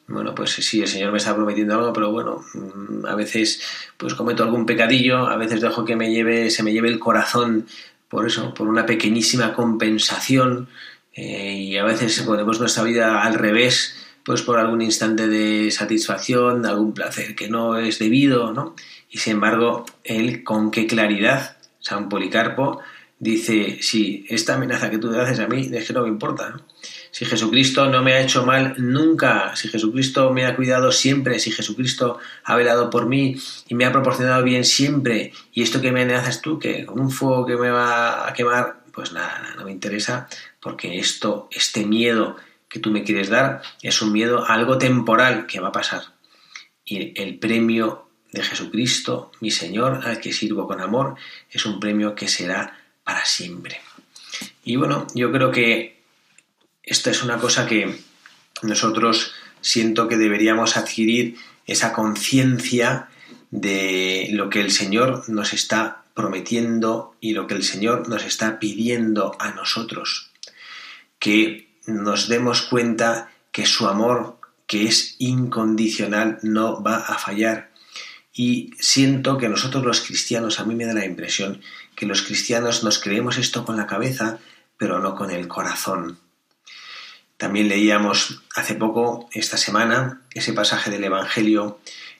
[0.07, 3.61] bueno, pues sí, el Señor me está prometiendo algo, pero bueno, mm, a veces
[3.97, 7.67] pues cometo algún pecadillo, a veces dejo que me lleve, se me lleve el corazón
[8.07, 10.69] por eso, por una pequeñísima compensación,
[11.13, 13.96] eh, y a veces ponemos nuestra vida al revés,
[14.27, 18.75] pues por algún instante de satisfacción, de algún placer que no es debido, ¿no?
[19.09, 22.81] Y sin embargo, él con qué claridad, San Policarpo,
[23.17, 26.49] dice, sí, esta amenaza que tú me haces a mí, es que no me importa,
[26.49, 26.61] ¿no?
[27.09, 31.51] si Jesucristo no me ha hecho mal nunca, si Jesucristo me ha cuidado siempre, si
[31.51, 33.37] Jesucristo ha velado por mí
[33.69, 37.11] y me ha proporcionado bien siempre, y esto que me amenazas tú, que con un
[37.11, 40.27] fuego que me va a quemar, pues nada, no me interesa,
[40.59, 42.35] porque esto, este miedo
[42.69, 46.03] que tú me quieres dar, es un miedo a algo temporal que va a pasar.
[46.83, 51.15] Y el premio de Jesucristo, mi Señor, al que sirvo con amor,
[51.49, 53.79] es un premio que será para siempre.
[54.63, 56.01] Y bueno, yo creo que
[56.83, 57.95] esta es una cosa que
[58.63, 63.09] nosotros siento que deberíamos adquirir esa conciencia
[63.51, 68.59] de lo que el Señor nos está prometiendo y lo que el Señor nos está
[68.59, 70.31] pidiendo a nosotros.
[71.19, 77.71] Que nos demos cuenta que su amor, que es incondicional, no va a fallar.
[78.33, 81.61] Y siento que nosotros los cristianos, a mí me da la impresión
[81.95, 84.37] que los cristianos nos creemos esto con la cabeza,
[84.77, 86.19] pero no con el corazón.
[87.37, 91.79] También leíamos hace poco, esta semana, ese pasaje del Evangelio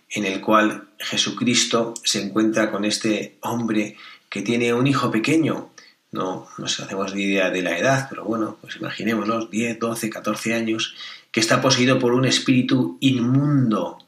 [0.09, 3.97] en el cual Jesucristo se encuentra con este hombre
[4.29, 5.71] que tiene un hijo pequeño.
[6.11, 10.53] No nos hacemos ni idea de la edad, pero bueno, pues imaginémonos, 10, 12, 14
[10.53, 10.95] años,
[11.31, 13.99] que está poseído por un espíritu inmundo.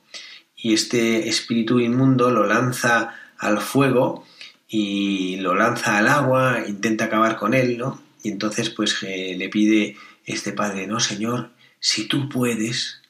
[0.56, 4.26] Y este espíritu inmundo lo lanza al fuego
[4.68, 8.02] y lo lanza al agua, intenta acabar con él, ¿no?
[8.24, 13.02] Y entonces pues eh, le pide este padre, no, Señor, si tú puedes,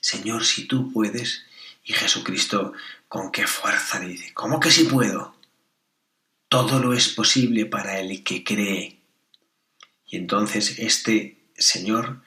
[0.00, 1.44] Señor, si tú puedes.
[1.84, 2.72] Y Jesucristo,
[3.08, 5.31] con qué fuerza le dice, ¿cómo que si puedo?
[6.52, 8.98] Todo lo es posible para el que cree.
[10.06, 12.20] Y entonces este Señor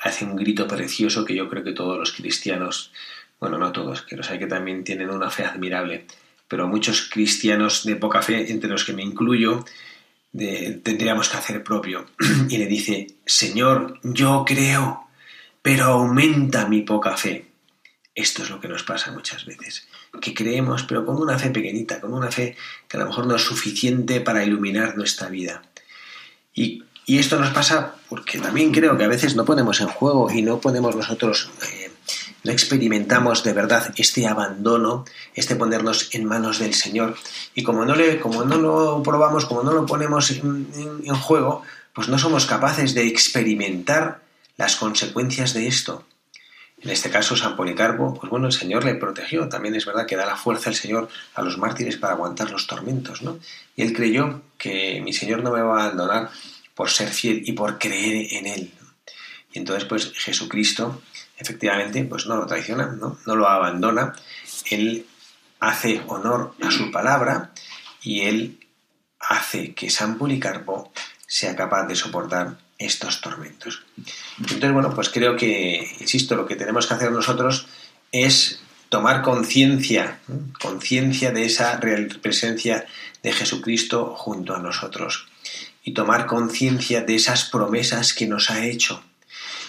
[0.00, 2.92] hace un grito precioso que yo creo que todos los cristianos,
[3.40, 6.06] bueno, no todos, que los hay que también tienen una fe admirable,
[6.48, 9.64] pero muchos cristianos de poca fe, entre los que me incluyo,
[10.34, 12.04] tendríamos que hacer propio.
[12.50, 15.08] y le dice, Señor, yo creo,
[15.62, 17.46] pero aumenta mi poca fe.
[18.14, 19.88] Esto es lo que nos pasa muchas veces,
[20.20, 23.36] que creemos, pero con una fe pequeñita, con una fe que a lo mejor no
[23.36, 25.62] es suficiente para iluminar nuestra vida.
[26.54, 30.42] Y, esto nos pasa porque también creo que a veces no ponemos en juego y
[30.42, 31.90] no podemos nosotros, eh,
[32.44, 37.16] no experimentamos de verdad este abandono, este ponernos en manos del Señor.
[37.54, 41.62] Y como no, le, como no lo probamos, como no lo ponemos en juego,
[41.94, 44.20] pues no somos capaces de experimentar
[44.58, 46.04] las consecuencias de esto.
[46.80, 49.48] En este caso, San Policarpo, pues bueno, el Señor le protegió.
[49.48, 52.66] También es verdad que da la fuerza el Señor a los mártires para aguantar los
[52.66, 53.38] tormentos, ¿no?
[53.74, 56.30] Y él creyó que mi Señor no me va a abandonar
[56.74, 58.72] por ser fiel y por creer en Él.
[59.52, 61.02] Y entonces, pues Jesucristo,
[61.36, 63.18] efectivamente, pues no lo traiciona, ¿no?
[63.26, 64.14] No lo abandona.
[64.70, 65.04] Él
[65.58, 67.50] hace honor a su palabra
[68.02, 68.60] y Él
[69.18, 70.92] hace que San Policarpo
[71.26, 73.82] sea capaz de soportar estos tormentos.
[74.38, 77.66] Entonces, bueno, pues creo que, insisto, lo que tenemos que hacer nosotros
[78.12, 80.20] es tomar conciencia,
[80.60, 82.86] conciencia de esa real presencia
[83.22, 85.26] de Jesucristo junto a nosotros
[85.82, 89.02] y tomar conciencia de esas promesas que nos ha hecho.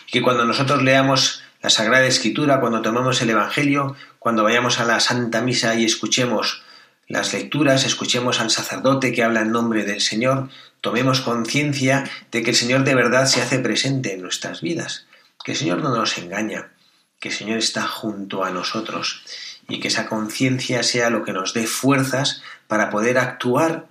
[0.08, 5.00] Que cuando nosotros leamos la Sagrada Escritura, cuando tomemos el Evangelio, cuando vayamos a la
[5.00, 6.62] Santa Misa y escuchemos
[7.10, 12.52] las lecturas, escuchemos al sacerdote que habla en nombre del Señor, tomemos conciencia de que
[12.52, 15.08] el Señor de verdad se hace presente en nuestras vidas,
[15.44, 16.72] que el Señor no nos engaña,
[17.20, 19.24] que el Señor está junto a nosotros
[19.68, 23.88] y que esa conciencia sea lo que nos dé fuerzas para poder actuar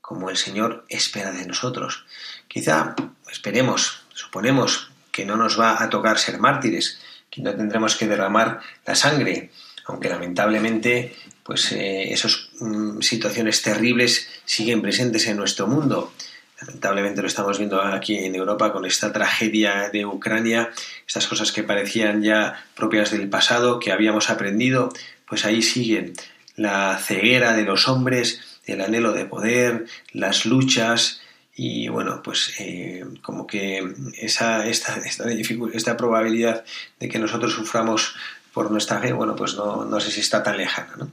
[0.00, 2.04] como el Señor espera de nosotros.
[2.46, 2.94] Quizá
[3.30, 8.60] esperemos, suponemos que no nos va a tocar ser mártires, que no tendremos que derramar
[8.86, 9.50] la sangre,
[9.86, 16.12] aunque lamentablemente pues eh, esas mm, situaciones terribles siguen presentes en nuestro mundo.
[16.60, 20.70] Lamentablemente lo estamos viendo aquí en Europa con esta tragedia de Ucrania,
[21.06, 24.92] estas cosas que parecían ya propias del pasado, que habíamos aprendido,
[25.26, 26.12] pues ahí siguen
[26.56, 31.22] la ceguera de los hombres, el anhelo de poder, las luchas
[31.56, 36.64] y bueno, pues eh, como que esa, esta, esta, esta probabilidad
[36.98, 38.14] de que nosotros suframos
[38.52, 41.10] por nuestra fe, bueno, pues no, no sé si está tan lejana, ¿no?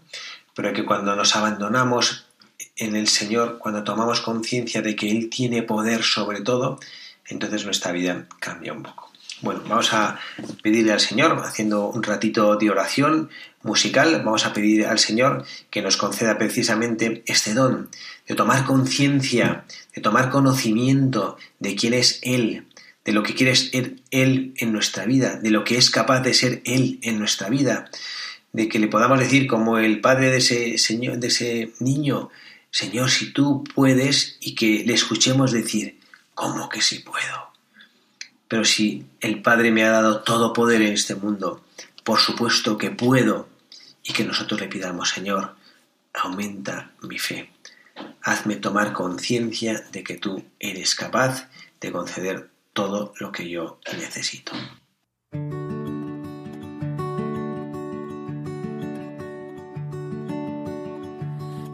[0.53, 2.25] Pero que cuando nos abandonamos
[2.75, 6.79] en el Señor, cuando tomamos conciencia de que Él tiene poder sobre todo,
[7.27, 9.11] entonces nuestra vida cambia un poco.
[9.41, 10.19] Bueno, vamos a
[10.63, 13.29] pedirle al Señor, haciendo un ratito de oración
[13.61, 17.89] musical, vamos a pedir al Señor que nos conceda precisamente este don
[18.27, 22.65] de tomar conciencia, de tomar conocimiento de quién es Él,
[23.07, 26.33] de lo que quiere ser Él en nuestra vida, de lo que es capaz de
[26.33, 27.89] ser Él en nuestra vida,
[28.51, 32.29] de que le podamos decir como el padre de ese, señor, de ese niño,
[32.69, 35.97] Señor, si tú puedes, y que le escuchemos decir,
[36.33, 37.53] ¿cómo que sí puedo?
[38.49, 41.63] Pero si el Padre me ha dado todo poder en este mundo,
[42.03, 43.47] por supuesto que puedo,
[44.03, 45.55] y que nosotros le pidamos, Señor,
[46.13, 47.51] aumenta mi fe.
[48.21, 54.51] Hazme tomar conciencia de que tú eres capaz de conceder todo lo que yo necesito.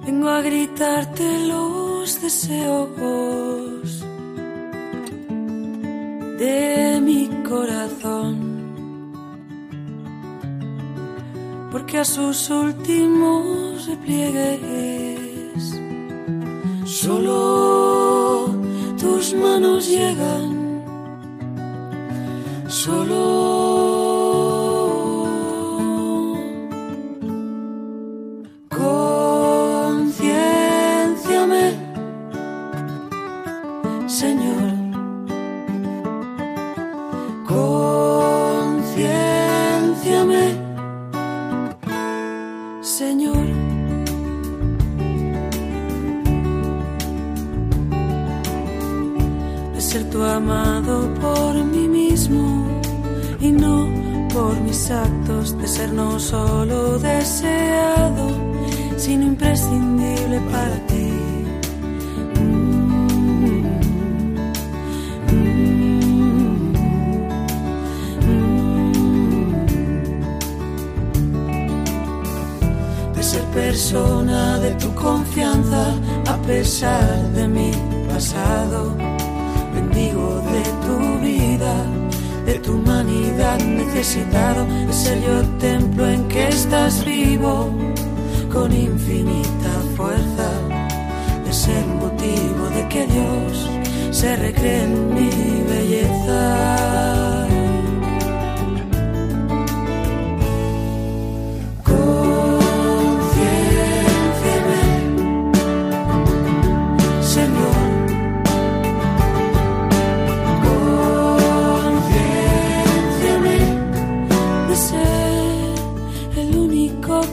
[0.06, 2.88] Vengo a gritarte los deseos
[6.40, 8.34] de mi corazón,
[11.70, 15.64] porque a sus últimos repliegues
[16.86, 18.56] solo
[18.98, 20.53] tus manos llegan
[22.84, 23.73] solo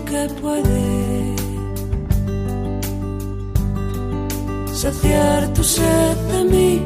[0.09, 1.36] que puede
[4.72, 6.82] saciar tu sed de mí.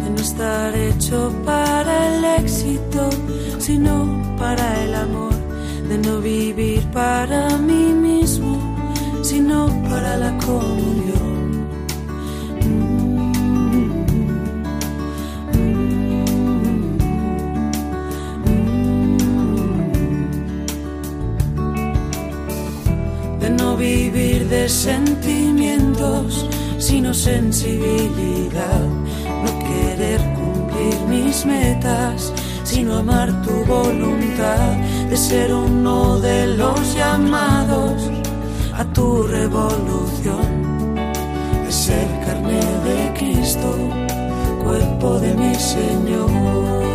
[0.00, 3.10] De no estar hecho para el éxito,
[3.58, 3.94] sino
[4.38, 5.34] para el amor.
[5.88, 8.52] De no vivir para mí mismo,
[9.22, 11.19] sino para la comunión.
[24.50, 26.44] De sentimientos,
[26.78, 28.80] sino sensibilidad,
[29.44, 32.32] no querer cumplir mis metas,
[32.64, 34.72] sino amar tu voluntad,
[35.08, 38.10] de ser uno de los llamados
[38.74, 40.96] a tu revolución,
[41.64, 43.72] de ser carne de Cristo,
[44.64, 46.89] cuerpo de mi Señor.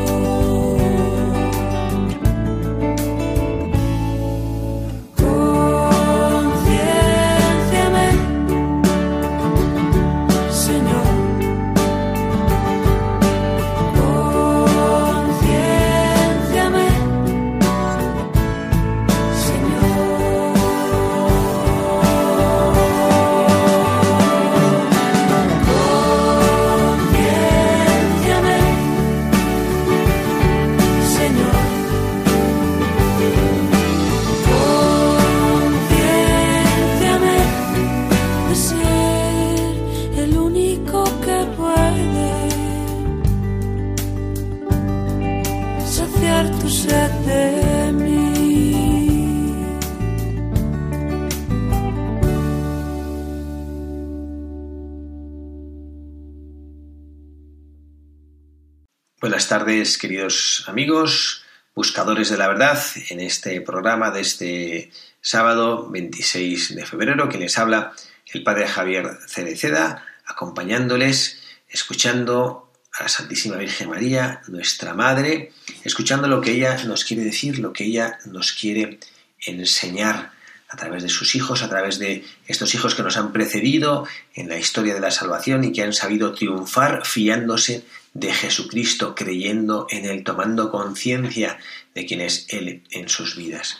[59.22, 61.44] Buenas tardes, queridos amigos,
[61.76, 64.92] buscadores de la verdad, en este programa de este
[65.22, 67.94] sábado 26 de febrero, que les habla
[68.34, 72.65] el Padre Javier Cereceda, acompañándoles, escuchando
[72.98, 75.52] a la Santísima Virgen María, nuestra Madre,
[75.84, 79.00] escuchando lo que ella nos quiere decir, lo que ella nos quiere
[79.40, 80.32] enseñar
[80.70, 84.50] a través de sus hijos, a través de estos hijos que nos han precedido en
[84.50, 90.06] la historia de la salvación y que han sabido triunfar fiándose de Jesucristo, creyendo en
[90.06, 91.60] Él, tomando conciencia
[91.94, 93.78] de quién es Él en sus vidas.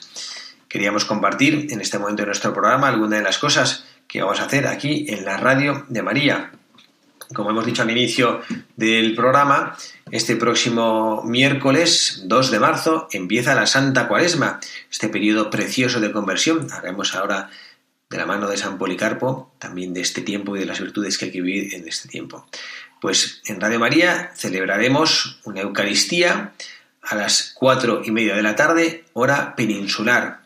[0.68, 4.46] Queríamos compartir en este momento de nuestro programa algunas de las cosas que vamos a
[4.46, 6.52] hacer aquí en la radio de María.
[7.34, 8.42] Como hemos dicho al inicio
[8.76, 9.76] del programa,
[10.12, 14.60] este próximo miércoles 2 de marzo empieza la Santa Cuaresma,
[14.92, 16.68] este periodo precioso de conversión.
[16.72, 17.50] Haremos ahora
[18.10, 21.26] de la mano de San Policarpo también de este tiempo y de las virtudes que
[21.26, 22.46] hay que vivir en este tiempo.
[23.02, 26.54] Pues en Radio María celebraremos una Eucaristía
[27.02, 30.42] a las cuatro y media de la tarde, hora peninsular.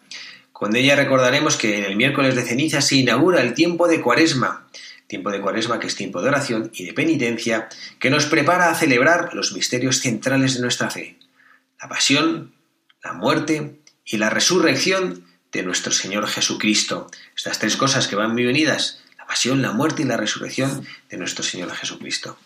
[0.52, 4.66] Con ella recordaremos que en el miércoles de ceniza se inaugura el tiempo de Cuaresma,
[5.10, 7.68] tiempo de Cuaresma que es tiempo de oración y de penitencia,
[8.00, 11.18] que nos prepara a celebrar los misterios centrales de nuestra fe,
[11.82, 12.54] la pasión,
[13.04, 17.10] la muerte y la resurrección de nuestro Señor Jesucristo.
[17.36, 21.18] Estas tres cosas que van muy unidas, la pasión, la muerte y la resurrección de
[21.18, 22.38] nuestro Señor Jesucristo.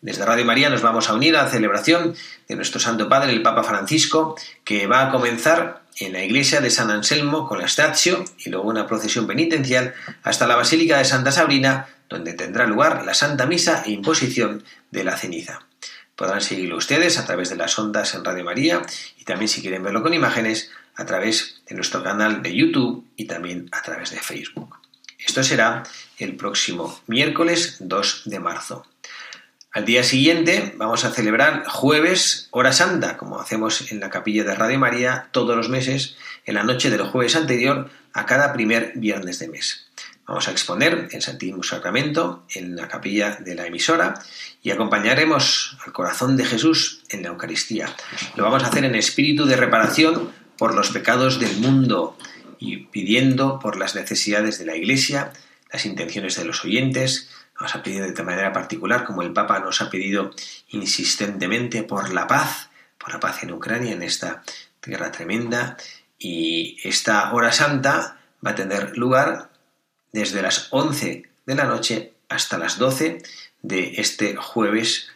[0.00, 2.14] Desde Radio María nos vamos a unir a la celebración
[2.46, 6.70] de nuestro Santo Padre, el Papa Francisco, que va a comenzar en la iglesia de
[6.70, 11.32] San Anselmo con la Stazio y luego una procesión penitencial hasta la Basílica de Santa
[11.32, 15.66] Sabrina, donde tendrá lugar la Santa Misa e imposición de la ceniza.
[16.16, 18.82] Podrán seguirlo ustedes a través de las ondas en Radio María
[19.18, 23.26] y también si quieren verlo con imágenes a través de nuestro canal de YouTube y
[23.26, 24.76] también a través de Facebook.
[25.18, 25.82] Esto será
[26.18, 28.86] el próximo miércoles 2 de marzo.
[29.70, 34.54] Al día siguiente vamos a celebrar jueves hora santa, como hacemos en la capilla de
[34.54, 36.16] Radio María todos los meses,
[36.46, 39.90] en la noche del jueves anterior a cada primer viernes de mes.
[40.26, 44.14] Vamos a exponer el Santísimo Sacramento en la capilla de la emisora
[44.62, 47.94] y acompañaremos al corazón de Jesús en la Eucaristía.
[48.36, 52.16] Lo vamos a hacer en espíritu de reparación por los pecados del mundo
[52.58, 55.32] y pidiendo por las necesidades de la Iglesia,
[55.70, 59.82] las intenciones de los oyentes, Vamos a pedir de manera particular, como el Papa nos
[59.82, 60.30] ha pedido
[60.68, 64.44] insistentemente, por la paz, por la paz en Ucrania, en esta
[64.80, 65.76] guerra tremenda.
[66.18, 69.50] Y esta hora santa va a tener lugar
[70.12, 73.22] desde las 11 de la noche hasta las 12
[73.62, 75.10] de este jueves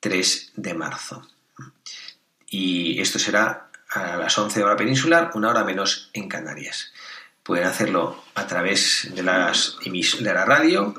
[0.00, 1.26] 3 de marzo.
[2.46, 6.92] Y esto será a las 11 hora peninsular, una hora menos en Canarias.
[7.42, 10.94] Pueden hacerlo a través de, las, de la radio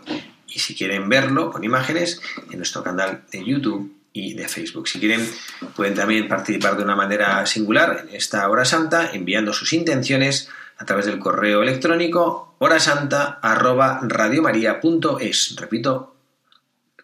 [0.48, 2.22] y si quieren verlo con imágenes
[2.52, 4.88] en nuestro canal de YouTube y de Facebook.
[4.88, 5.30] Si quieren,
[5.76, 10.86] pueden también participar de una manera singular en esta hora santa enviando sus intenciones a
[10.86, 15.56] través del correo electrónico horasanta@radiomaria.es.
[15.58, 16.16] Repito,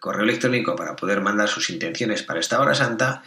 [0.00, 3.22] correo electrónico para poder mandar sus intenciones para esta hora santa,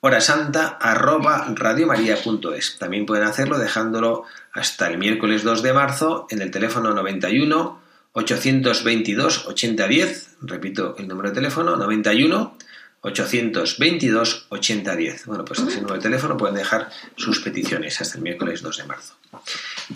[0.00, 2.78] horasanta arroba radiomaria.es.
[2.78, 7.87] También pueden hacerlo dejándolo hasta el miércoles 2 de marzo en el teléfono 91
[8.18, 10.36] 822 8010.
[10.42, 12.58] Repito el número de teléfono 91
[13.00, 15.26] 822 8010.
[15.26, 18.84] Bueno, pues ese número de teléfono pueden dejar sus peticiones hasta el miércoles 2 de
[18.84, 19.14] marzo.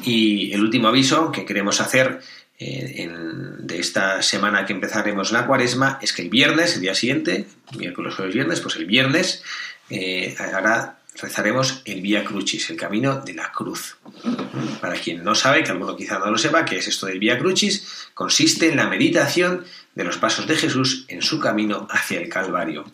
[0.04, 2.20] Y el último aviso que queremos hacer
[2.58, 3.10] eh,
[3.58, 7.46] de esta semana que empezaremos la cuaresma es que el viernes, el día siguiente,
[7.76, 9.42] miércoles, jueves, viernes, pues el viernes
[9.90, 13.96] eh, ahora rezaremos el Vía Crucis, el camino de la cruz.
[14.80, 17.38] Para quien no sabe, que alguno quizá no lo sepa, ¿qué es esto del Vía
[17.38, 18.08] Crucis?
[18.14, 22.84] Consiste en la meditación de los pasos de Jesús en su camino hacia el Calvario.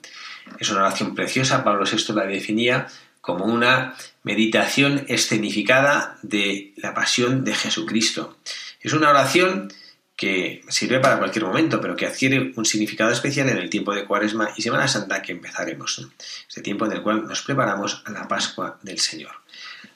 [0.59, 2.89] Es una oración preciosa, Pablo VI la definía
[3.21, 8.39] como una meditación escenificada de la pasión de Jesucristo.
[8.81, 9.73] Es una oración
[10.19, 14.05] que sirve para cualquier momento, pero que adquiere un significado especial en el tiempo de
[14.05, 16.09] Cuaresma y Semana Santa que empezaremos,
[16.49, 19.31] este tiempo en el cual nos preparamos a la Pascua del Señor.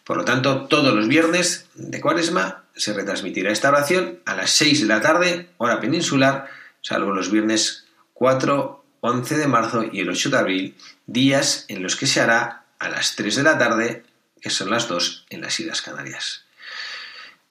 [0.04, 4.82] Por lo tanto, todos los viernes de Cuaresma se retransmitirá esta oración a las 6
[4.82, 6.46] de la tarde, hora peninsular,
[6.82, 11.96] salvo los viernes 4, 11 de marzo y el 8 de abril, días en los
[11.96, 14.04] que se hará a las 3 de la tarde,
[14.40, 16.44] que son las 2 en las Islas Canarias.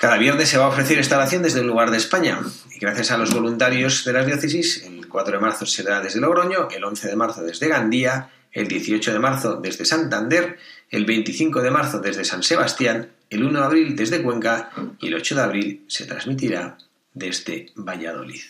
[0.01, 2.41] Cada viernes se va a ofrecer esta oración desde un lugar de España
[2.75, 6.69] y gracias a los voluntarios de las diócesis, el 4 de marzo será desde Logroño,
[6.71, 10.57] el 11 de marzo desde Gandía, el 18 de marzo desde Santander,
[10.89, 15.13] el 25 de marzo desde San Sebastián, el 1 de abril desde Cuenca y el
[15.13, 16.79] 8 de abril se transmitirá
[17.13, 18.41] desde Valladolid.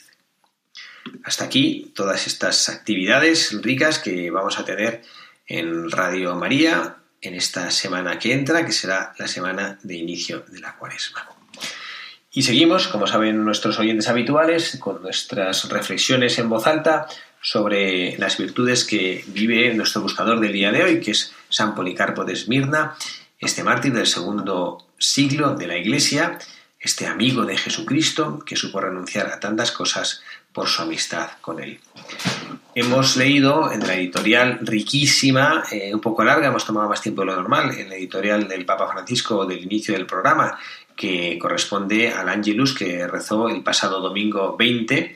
[1.25, 5.01] Hasta aquí todas estas actividades ricas que vamos a tener
[5.47, 10.61] en Radio María en esta semana que entra, que será la semana de inicio de
[10.61, 11.40] la cuaresma.
[12.33, 17.07] Y seguimos, como saben nuestros oyentes habituales, con nuestras reflexiones en voz alta
[17.41, 22.23] sobre las virtudes que vive nuestro buscador del día de hoy, que es San Policarpo
[22.23, 22.95] de Esmirna,
[23.37, 26.39] este mártir del segundo siglo de la Iglesia,
[26.79, 30.23] este amigo de Jesucristo que supo renunciar a tantas cosas
[30.53, 31.79] por su amistad con él.
[32.73, 37.27] Hemos leído en la editorial riquísima, eh, un poco larga, hemos tomado más tiempo de
[37.27, 40.57] lo normal, en la editorial del Papa Francisco del inicio del programa,
[41.01, 45.15] que corresponde al Angelus que rezó el pasado domingo 20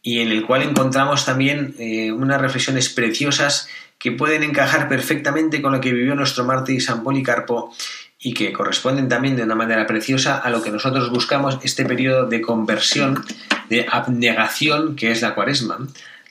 [0.00, 3.68] y en el cual encontramos también eh, unas reflexiones preciosas
[3.98, 7.74] que pueden encajar perfectamente con lo que vivió nuestro mártir San Policarpo
[8.18, 12.26] y que corresponden también de una manera preciosa a lo que nosotros buscamos este periodo
[12.26, 13.22] de conversión,
[13.68, 15.86] de abnegación que es la cuaresma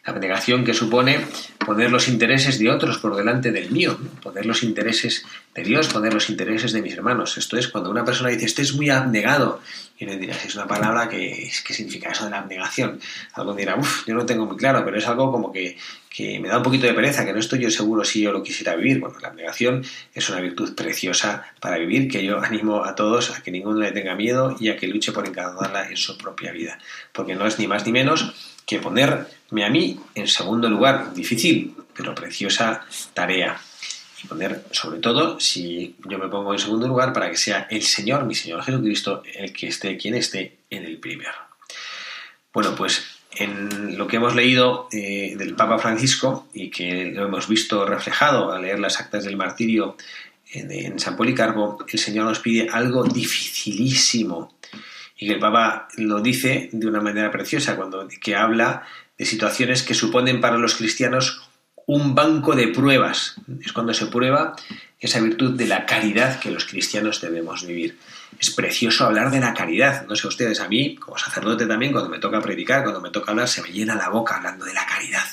[0.05, 1.19] la abnegación que supone
[1.65, 5.25] poner los intereses de otros por delante del mío, poner los intereses
[5.55, 7.37] de Dios, poner los intereses de mis hermanos.
[7.37, 9.61] Esto es cuando una persona dice, es muy abnegado,
[9.97, 12.99] y le dirás, es una palabra que, ¿qué significa eso de la abnegación?
[13.33, 15.77] Algo dirá, uff, yo no tengo muy claro, pero es algo como que,
[16.09, 18.43] que me da un poquito de pereza, que no estoy yo seguro si yo lo
[18.43, 18.99] quisiera vivir.
[18.99, 19.83] Bueno, la abnegación
[20.13, 23.91] es una virtud preciosa para vivir, que yo animo a todos a que ninguno le
[23.91, 26.77] tenga miedo y a que luche por encarnarla en su propia vida,
[27.11, 28.35] porque no es ni más ni menos
[28.65, 29.25] que ponerme
[29.63, 31.13] a mí en segundo lugar.
[31.13, 33.59] Difícil, pero preciosa tarea.
[34.23, 37.83] Y poner, sobre todo, si yo me pongo en segundo lugar, para que sea el
[37.83, 41.33] Señor, mi Señor Jesucristo, el que esté, quien esté en el primero.
[42.53, 47.47] Bueno, pues en lo que hemos leído eh, del Papa Francisco y que lo hemos
[47.47, 49.97] visto reflejado al leer las actas del martirio
[50.51, 54.55] en, en San Policarpo, el Señor nos pide algo dificilísimo
[55.17, 58.85] y que el Papa lo dice de una manera preciosa cuando que habla
[59.17, 61.49] de situaciones que suponen para los cristianos
[61.87, 63.35] un banco de pruebas.
[63.63, 64.55] Es cuando se prueba
[64.99, 67.97] esa virtud de la caridad que los cristianos debemos vivir.
[68.39, 70.05] Es precioso hablar de la caridad.
[70.07, 73.31] No sé ustedes, a mí, como sacerdote también, cuando me toca predicar, cuando me toca
[73.31, 75.23] hablar, se me llena la boca hablando de la caridad.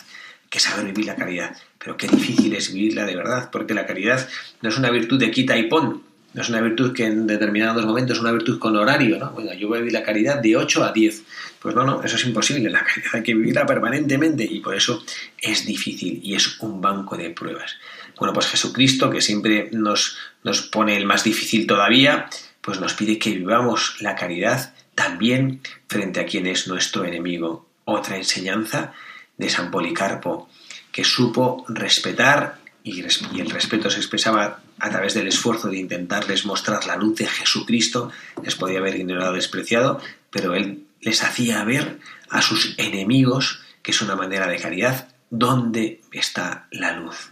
[0.48, 1.56] Que saber vivir la caridad.
[1.78, 4.28] Pero qué difícil es vivirla de verdad, porque la caridad
[4.60, 6.02] no es una virtud de quita y pon,
[6.34, 9.30] no es una virtud que en determinados momentos es una virtud con horario, ¿no?
[9.32, 11.22] Bueno, yo voy a vivir la caridad de 8 a 10.
[11.60, 12.70] Pues no, no, eso es imposible.
[12.70, 15.04] La caridad hay que vivirla permanentemente y por eso
[15.38, 17.76] es difícil y es un banco de pruebas.
[18.18, 22.28] Bueno, pues Jesucristo, que siempre nos, nos pone el más difícil todavía,
[22.60, 27.66] pues nos pide que vivamos la caridad también frente a quien es nuestro enemigo.
[27.84, 28.92] Otra enseñanza
[29.36, 30.48] de San Policarpo,
[30.92, 36.86] que supo respetar y, el respeto se expresaba a través del esfuerzo de intentarles mostrar
[36.86, 38.10] la luz de Jesucristo,
[38.42, 44.02] les podía haber ignorado, despreciado, pero él les hacía ver a sus enemigos, que es
[44.02, 47.30] una manera de caridad, dónde está la luz.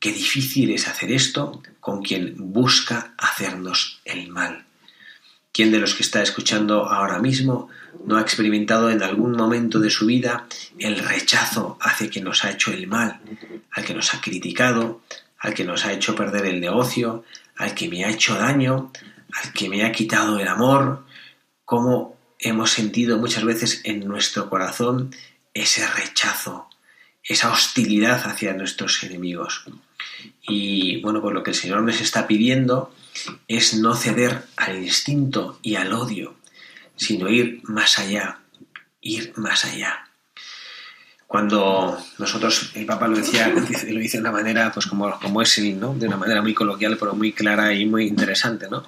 [0.00, 4.64] Qué difícil es hacer esto con quien busca hacernos el mal.
[5.52, 7.68] ¿Quién de los que está escuchando ahora mismo
[8.04, 10.46] no ha experimentado en algún momento de su vida
[10.78, 13.20] el rechazo hacia quien nos ha hecho el mal,
[13.72, 15.02] al que nos ha criticado,
[15.38, 17.24] al que nos ha hecho perder el negocio,
[17.56, 18.92] al que me ha hecho daño,
[19.32, 21.04] al que me ha quitado el amor?
[21.64, 25.14] ¿Cómo hemos sentido muchas veces en nuestro corazón
[25.54, 26.68] ese rechazo,
[27.22, 29.64] esa hostilidad hacia nuestros enemigos?
[30.42, 32.92] Y bueno, pues lo que el Señor nos está pidiendo
[33.48, 36.34] es no ceder al instinto y al odio,
[36.98, 38.40] sino ir más allá,
[39.00, 40.04] ir más allá.
[41.26, 45.58] Cuando nosotros, el Papa lo decía, lo dice de una manera, pues como, como es
[45.58, 45.94] ¿no?
[45.94, 48.86] De una manera muy coloquial, pero muy clara y muy interesante, ¿no?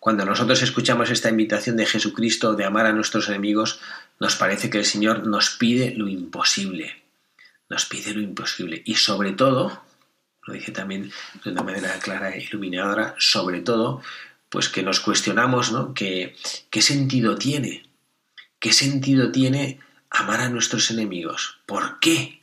[0.00, 3.80] Cuando nosotros escuchamos esta invitación de Jesucristo de amar a nuestros enemigos,
[4.20, 7.02] nos parece que el Señor nos pide lo imposible.
[7.70, 8.82] Nos pide lo imposible.
[8.84, 9.82] Y sobre todo,
[10.46, 11.10] lo dice también
[11.42, 14.02] de una manera clara e iluminadora, sobre todo,
[14.54, 15.94] pues que nos cuestionamos, ¿no?
[15.94, 16.36] ¿Qué,
[16.70, 17.82] ¿Qué sentido tiene?
[18.60, 19.80] ¿Qué sentido tiene
[20.10, 21.58] amar a nuestros enemigos?
[21.66, 22.40] ¿Por qué?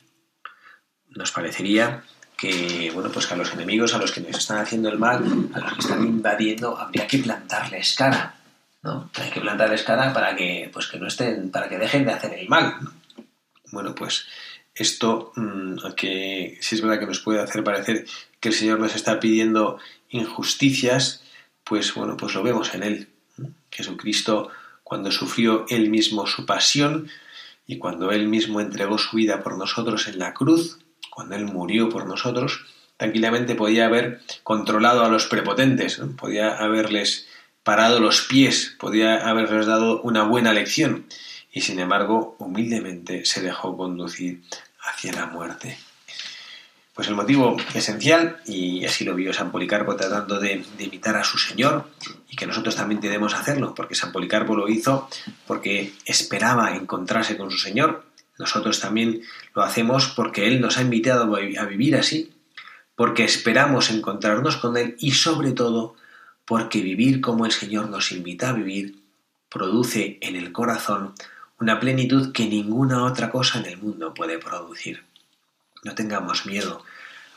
[1.08, 2.04] Nos parecería
[2.36, 5.24] que, bueno, pues que a los enemigos, a los que nos están haciendo el mal,
[5.54, 8.34] a los que están invadiendo, habría que plantarles cara,
[8.82, 9.08] ¿no?
[9.14, 12.34] Hay que plantarles cara para que, pues que no estén, para que dejen de hacer
[12.34, 12.74] el mal.
[13.70, 14.26] Bueno, pues
[14.74, 18.04] esto, mm, que si es verdad que nos puede hacer parecer
[18.38, 19.78] que el Señor nos está pidiendo
[20.10, 21.21] injusticias,
[21.64, 23.08] pues bueno, pues lo vemos en Él.
[23.70, 24.50] Jesucristo,
[24.84, 27.08] cuando sufrió Él mismo su pasión
[27.66, 30.78] y cuando Él mismo entregó su vida por nosotros en la cruz,
[31.10, 32.64] cuando Él murió por nosotros,
[32.96, 37.26] tranquilamente podía haber controlado a los prepotentes, podía haberles
[37.62, 41.06] parado los pies, podía haberles dado una buena lección
[41.52, 44.42] y sin embargo humildemente se dejó conducir
[44.80, 45.78] hacia la muerte.
[46.94, 51.38] Pues el motivo esencial, y así lo vio San Policarpo tratando de, imitar a su
[51.38, 51.88] Señor,
[52.28, 55.08] y que nosotros también debemos hacerlo, porque San Policarpo lo hizo
[55.46, 58.04] porque esperaba encontrarse con su Señor.
[58.38, 59.22] Nosotros también
[59.54, 62.34] lo hacemos porque Él nos ha invitado a vivir así,
[62.94, 65.96] porque esperamos encontrarnos con Él y sobre todo
[66.44, 69.00] porque vivir como el Señor nos invita a vivir
[69.48, 71.14] produce en el corazón
[71.60, 75.04] una plenitud que ninguna otra cosa en el mundo puede producir.
[75.82, 76.84] No tengamos miedo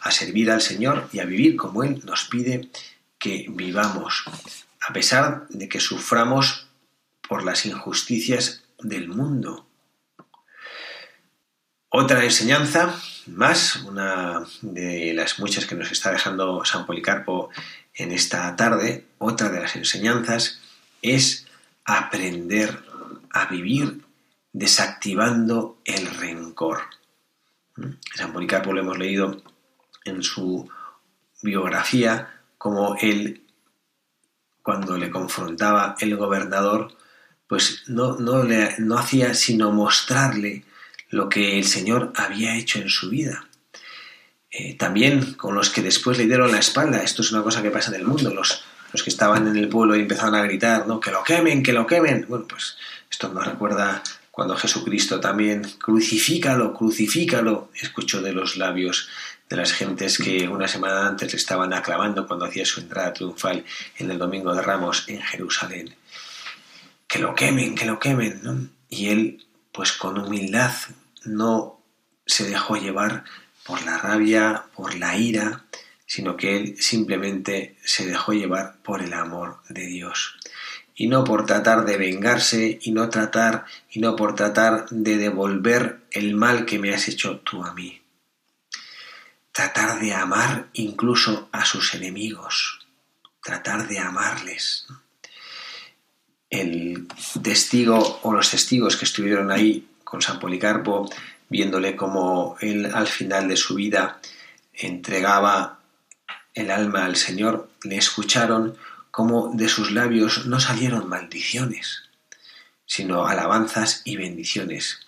[0.01, 2.69] a servir al Señor y a vivir como Él nos pide
[3.17, 4.23] que vivamos,
[4.87, 6.67] a pesar de que suframos
[7.27, 9.67] por las injusticias del mundo.
[11.89, 12.93] Otra enseñanza
[13.27, 17.49] más, una de las muchas que nos está dejando San Policarpo
[17.93, 20.59] en esta tarde, otra de las enseñanzas
[21.01, 21.47] es
[21.85, 22.83] aprender
[23.31, 24.01] a vivir
[24.53, 26.81] desactivando el rencor.
[28.13, 29.41] San Policarpo lo hemos leído
[30.05, 30.69] en su
[31.41, 33.43] biografía, como él,
[34.61, 36.95] cuando le confrontaba el gobernador,
[37.47, 40.63] pues no, no, le, no hacía sino mostrarle
[41.09, 43.47] lo que el Señor había hecho en su vida.
[44.49, 47.71] Eh, también con los que después le dieron la espalda, esto es una cosa que
[47.71, 50.87] pasa en el mundo, los, los que estaban en el pueblo y empezaron a gritar,
[50.87, 50.99] ¿no?
[50.99, 52.25] que lo quemen, que lo quemen.
[52.27, 52.77] Bueno, pues
[53.11, 54.01] esto nos recuerda
[54.35, 59.07] cuando Jesucristo también, crucifícalo, crucifícalo, escuchó de los labios
[59.47, 63.63] de las gentes que una semana antes le estaban aclamando cuando hacía su entrada triunfal
[63.97, 65.95] en el Domingo de Ramos en Jerusalén.
[67.07, 68.67] Que lo quemen, que lo quemen, ¿no?
[68.89, 70.73] Y él, pues con humildad,
[71.23, 71.79] no
[72.25, 73.23] se dejó llevar
[73.65, 75.63] por la rabia, por la ira,
[76.05, 80.35] sino que él simplemente se dejó llevar por el amor de Dios
[80.95, 85.99] y no por tratar de vengarse y no tratar y no por tratar de devolver
[86.11, 88.01] el mal que me has hecho tú a mí.
[89.51, 92.87] Tratar de amar incluso a sus enemigos,
[93.43, 94.87] tratar de amarles.
[96.49, 97.07] El
[97.43, 101.09] testigo o los testigos que estuvieron ahí con San Policarpo,
[101.49, 104.19] viéndole como él al final de su vida
[104.73, 105.79] entregaba
[106.53, 108.77] el alma al Señor, le escucharon
[109.15, 112.03] como de sus labios no salieron maldiciones,
[112.85, 114.99] sino alabanzas y bendiciones.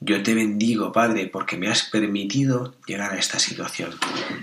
[0.00, 3.90] Yo te bendigo, Padre, porque me has permitido llegar a esta situación.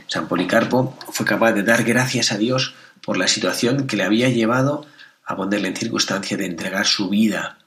[0.08, 4.30] San Policarpo fue capaz de dar gracias a Dios por la situación que le había
[4.30, 4.86] llevado
[5.26, 7.58] a ponerle en circunstancia de entregar su vida.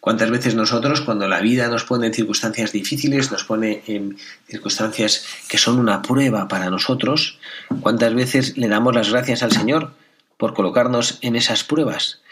[0.00, 4.16] ¿Cuántas veces nosotros, cuando la vida nos pone en circunstancias difíciles, nos pone en
[4.46, 7.38] circunstancias que son una prueba para nosotros,
[7.82, 9.92] cuántas veces le damos las gracias al Señor
[10.38, 12.22] por colocarnos en esas pruebas?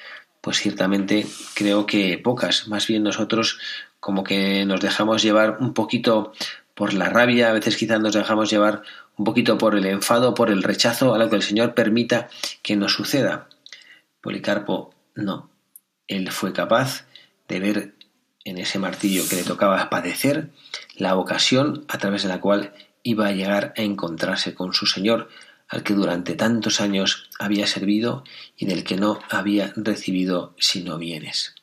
[0.41, 2.69] Pues ciertamente creo que pocas.
[2.69, 3.59] Más bien nosotros
[4.01, 6.33] como que nos dejamos llevar un poquito
[6.75, 8.83] por la rabia, a veces quizás nos dejamos llevar
[9.17, 12.29] un poquito por el enfado, por el rechazo a lo que el Señor permita
[12.63, 13.49] que nos suceda.
[14.21, 15.51] Policarpo, no.
[16.07, 17.07] él fue capaz
[17.49, 17.95] de ver
[18.45, 20.51] en ese martillo que le tocaba padecer
[20.97, 25.29] la ocasión a través de la cual iba a llegar a encontrarse con su Señor,
[25.69, 28.25] al que durante tantos años había servido
[28.57, 31.55] y del que no había recibido sino bienes.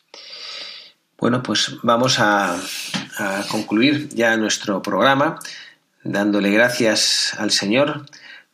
[1.18, 2.60] Bueno, pues vamos a,
[3.50, 5.40] concluir ya nuestro programa
[6.04, 8.08] dándole gracias al Señor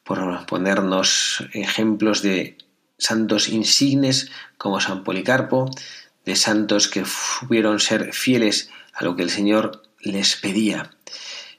[0.04, 2.58] por ponernos ejemplos de
[2.98, 5.72] santos insignes como San Policarpo,
[6.26, 10.92] de santos que supieron ser fieles a lo que el Señor les pedía.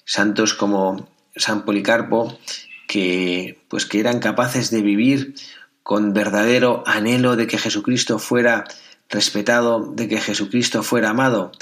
[0.04, 2.38] Santos como San Policarpo,
[2.86, 5.34] que pues que eran capaces de vivir
[5.82, 8.64] con verdadero anhelo de que Jesucristo fuera
[9.08, 11.52] respetado, de que Jesucristo fuera amado,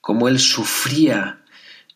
[0.00, 1.38] como él sufría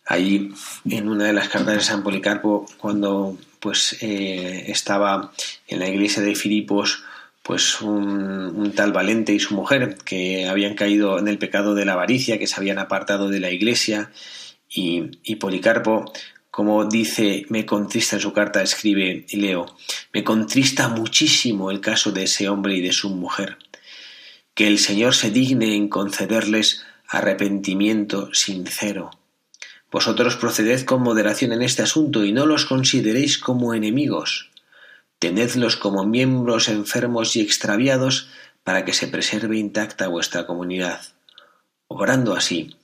[0.07, 0.53] ahí
[0.89, 5.33] en una de las cartas de San Policarpo cuando pues eh, estaba
[5.67, 7.03] en la iglesia de Filipos
[7.43, 11.93] pues un, tal Valente y su mujer que habían caído en el pecado de la
[11.93, 14.11] avaricia, que se habían apartado de la iglesia
[14.69, 16.13] y, y Policarpo
[16.57, 19.77] como dice, me contrista en su carta, escribe y leo,
[20.15, 23.59] me contrista muchísimo el caso de ese hombre y de su mujer.
[24.55, 29.11] Que el Señor se digne en concederles arrepentimiento sincero.
[29.93, 34.49] Vosotros proceded con moderación en este asunto y no los consideréis como enemigos,
[35.19, 38.31] tenedlos como miembros enfermos y extraviados
[38.65, 41.03] para que se preserve intacta vuestra comunidad.
[41.87, 42.75] Obrando así,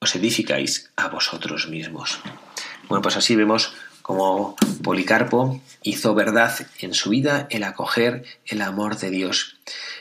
[0.00, 2.20] os edificáis a vosotros mismos.
[2.92, 3.72] Bueno, pues así vemos
[4.02, 9.56] como Policarpo hizo verdad en su vida el acoger el amor de Dios.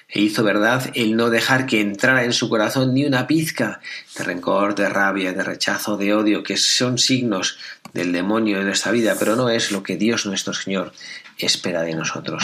[0.09, 3.79] E hizo verdad el no dejar que entrara en su corazón ni una pizca
[4.17, 7.59] de rencor, de rabia, de rechazo, de odio, que son signos
[7.93, 10.91] del demonio en nuestra vida, pero no es lo que Dios nuestro Señor
[11.37, 12.43] espera de nosotros.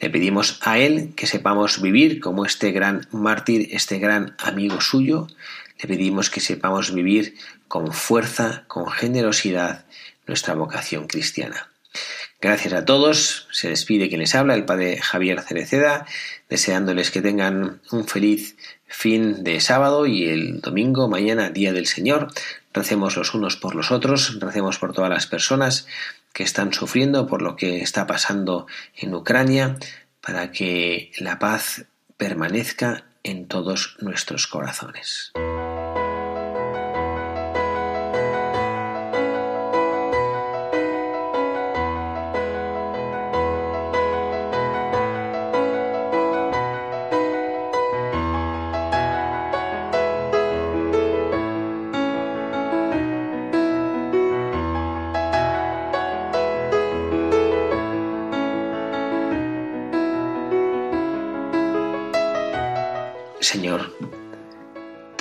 [0.00, 5.28] Le pedimos a Él que sepamos vivir como este gran mártir, este gran amigo suyo.
[5.80, 7.36] Le pedimos que sepamos vivir
[7.72, 9.86] con fuerza, con generosidad,
[10.26, 11.70] nuestra vocación cristiana.
[12.38, 13.48] Gracias a todos.
[13.50, 16.04] Se despide quien les habla, el padre Javier Cereceda,
[16.50, 18.58] deseándoles que tengan un feliz
[18.88, 22.28] fin de sábado y el domingo, mañana, Día del Señor.
[22.74, 25.86] Recemos los unos por los otros, recemos por todas las personas
[26.34, 28.66] que están sufriendo por lo que está pasando
[28.98, 29.78] en Ucrania,
[30.20, 31.86] para que la paz
[32.18, 35.32] permanezca en todos nuestros corazones.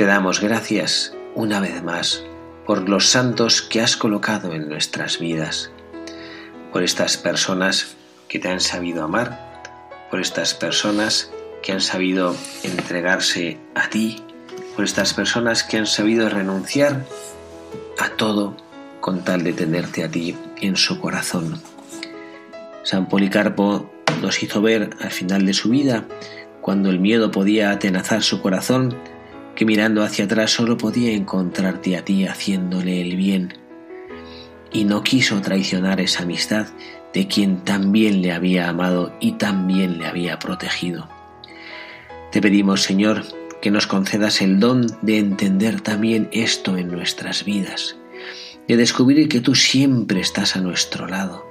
[0.02, 2.24] Te damos gracias una vez más
[2.66, 5.70] por los santos que has colocado en nuestras vidas,
[6.74, 7.96] por estas personas
[8.28, 9.62] que te han sabido amar,
[10.10, 11.32] por estas personas
[11.62, 14.24] que han sabido entregarse a ti,
[14.76, 17.06] por estas personas que han sabido renunciar
[18.00, 18.58] a todo
[19.02, 21.62] con tal de tenerte a ti en su corazón.
[22.82, 26.06] San Policarpo nos hizo ver al final de su vida
[26.60, 28.96] cuando el miedo podía atenazar su corazón,
[29.56, 33.54] que mirando hacia atrás solo podía encontrarte a ti haciéndole el bien,
[34.72, 36.68] y no quiso traicionar esa amistad
[37.14, 41.10] de quien también le había amado y también le había protegido.
[42.32, 43.24] Te pedimos, Señor,
[43.62, 47.98] que nos concedas el don de entender también esto en nuestras vidas,
[48.68, 51.51] de descubrir que tú siempre estás a nuestro lado,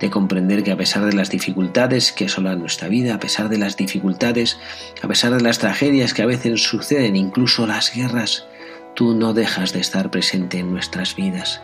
[0.00, 3.58] de comprender que a pesar de las dificultades que asolan nuestra vida, a pesar de
[3.58, 4.58] las dificultades,
[5.02, 8.46] a pesar de las tragedias que a veces suceden, incluso las guerras,
[8.94, 11.60] tú no dejas de estar presente en nuestras vidas.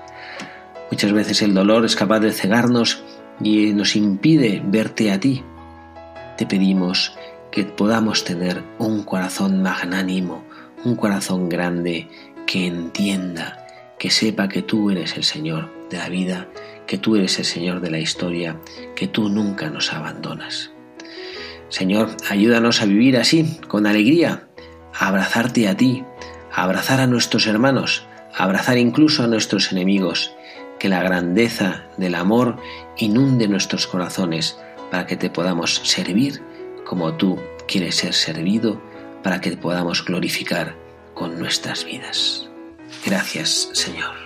[0.90, 3.02] Muchas veces el dolor es capaz de cegarnos
[3.40, 5.42] y nos impide verte a ti.
[6.36, 7.16] Te pedimos
[7.50, 10.44] que podamos tener un corazón magnánimo,
[10.84, 12.08] un corazón grande
[12.46, 13.66] que entienda,
[13.98, 16.48] que sepa que tú eres el Señor de la vida
[16.86, 18.60] que tú eres el Señor de la historia,
[18.94, 20.72] que tú nunca nos abandonas.
[21.68, 24.48] Señor, ayúdanos a vivir así, con alegría,
[24.94, 26.04] a abrazarte a ti,
[26.52, 30.32] a abrazar a nuestros hermanos, a abrazar incluso a nuestros enemigos,
[30.78, 32.56] que la grandeza del amor
[32.98, 34.58] inunde nuestros corazones
[34.90, 36.42] para que te podamos servir
[36.84, 38.80] como tú quieres ser servido,
[39.22, 40.76] para que te podamos glorificar
[41.14, 42.48] con nuestras vidas.
[43.04, 44.25] Gracias, Señor.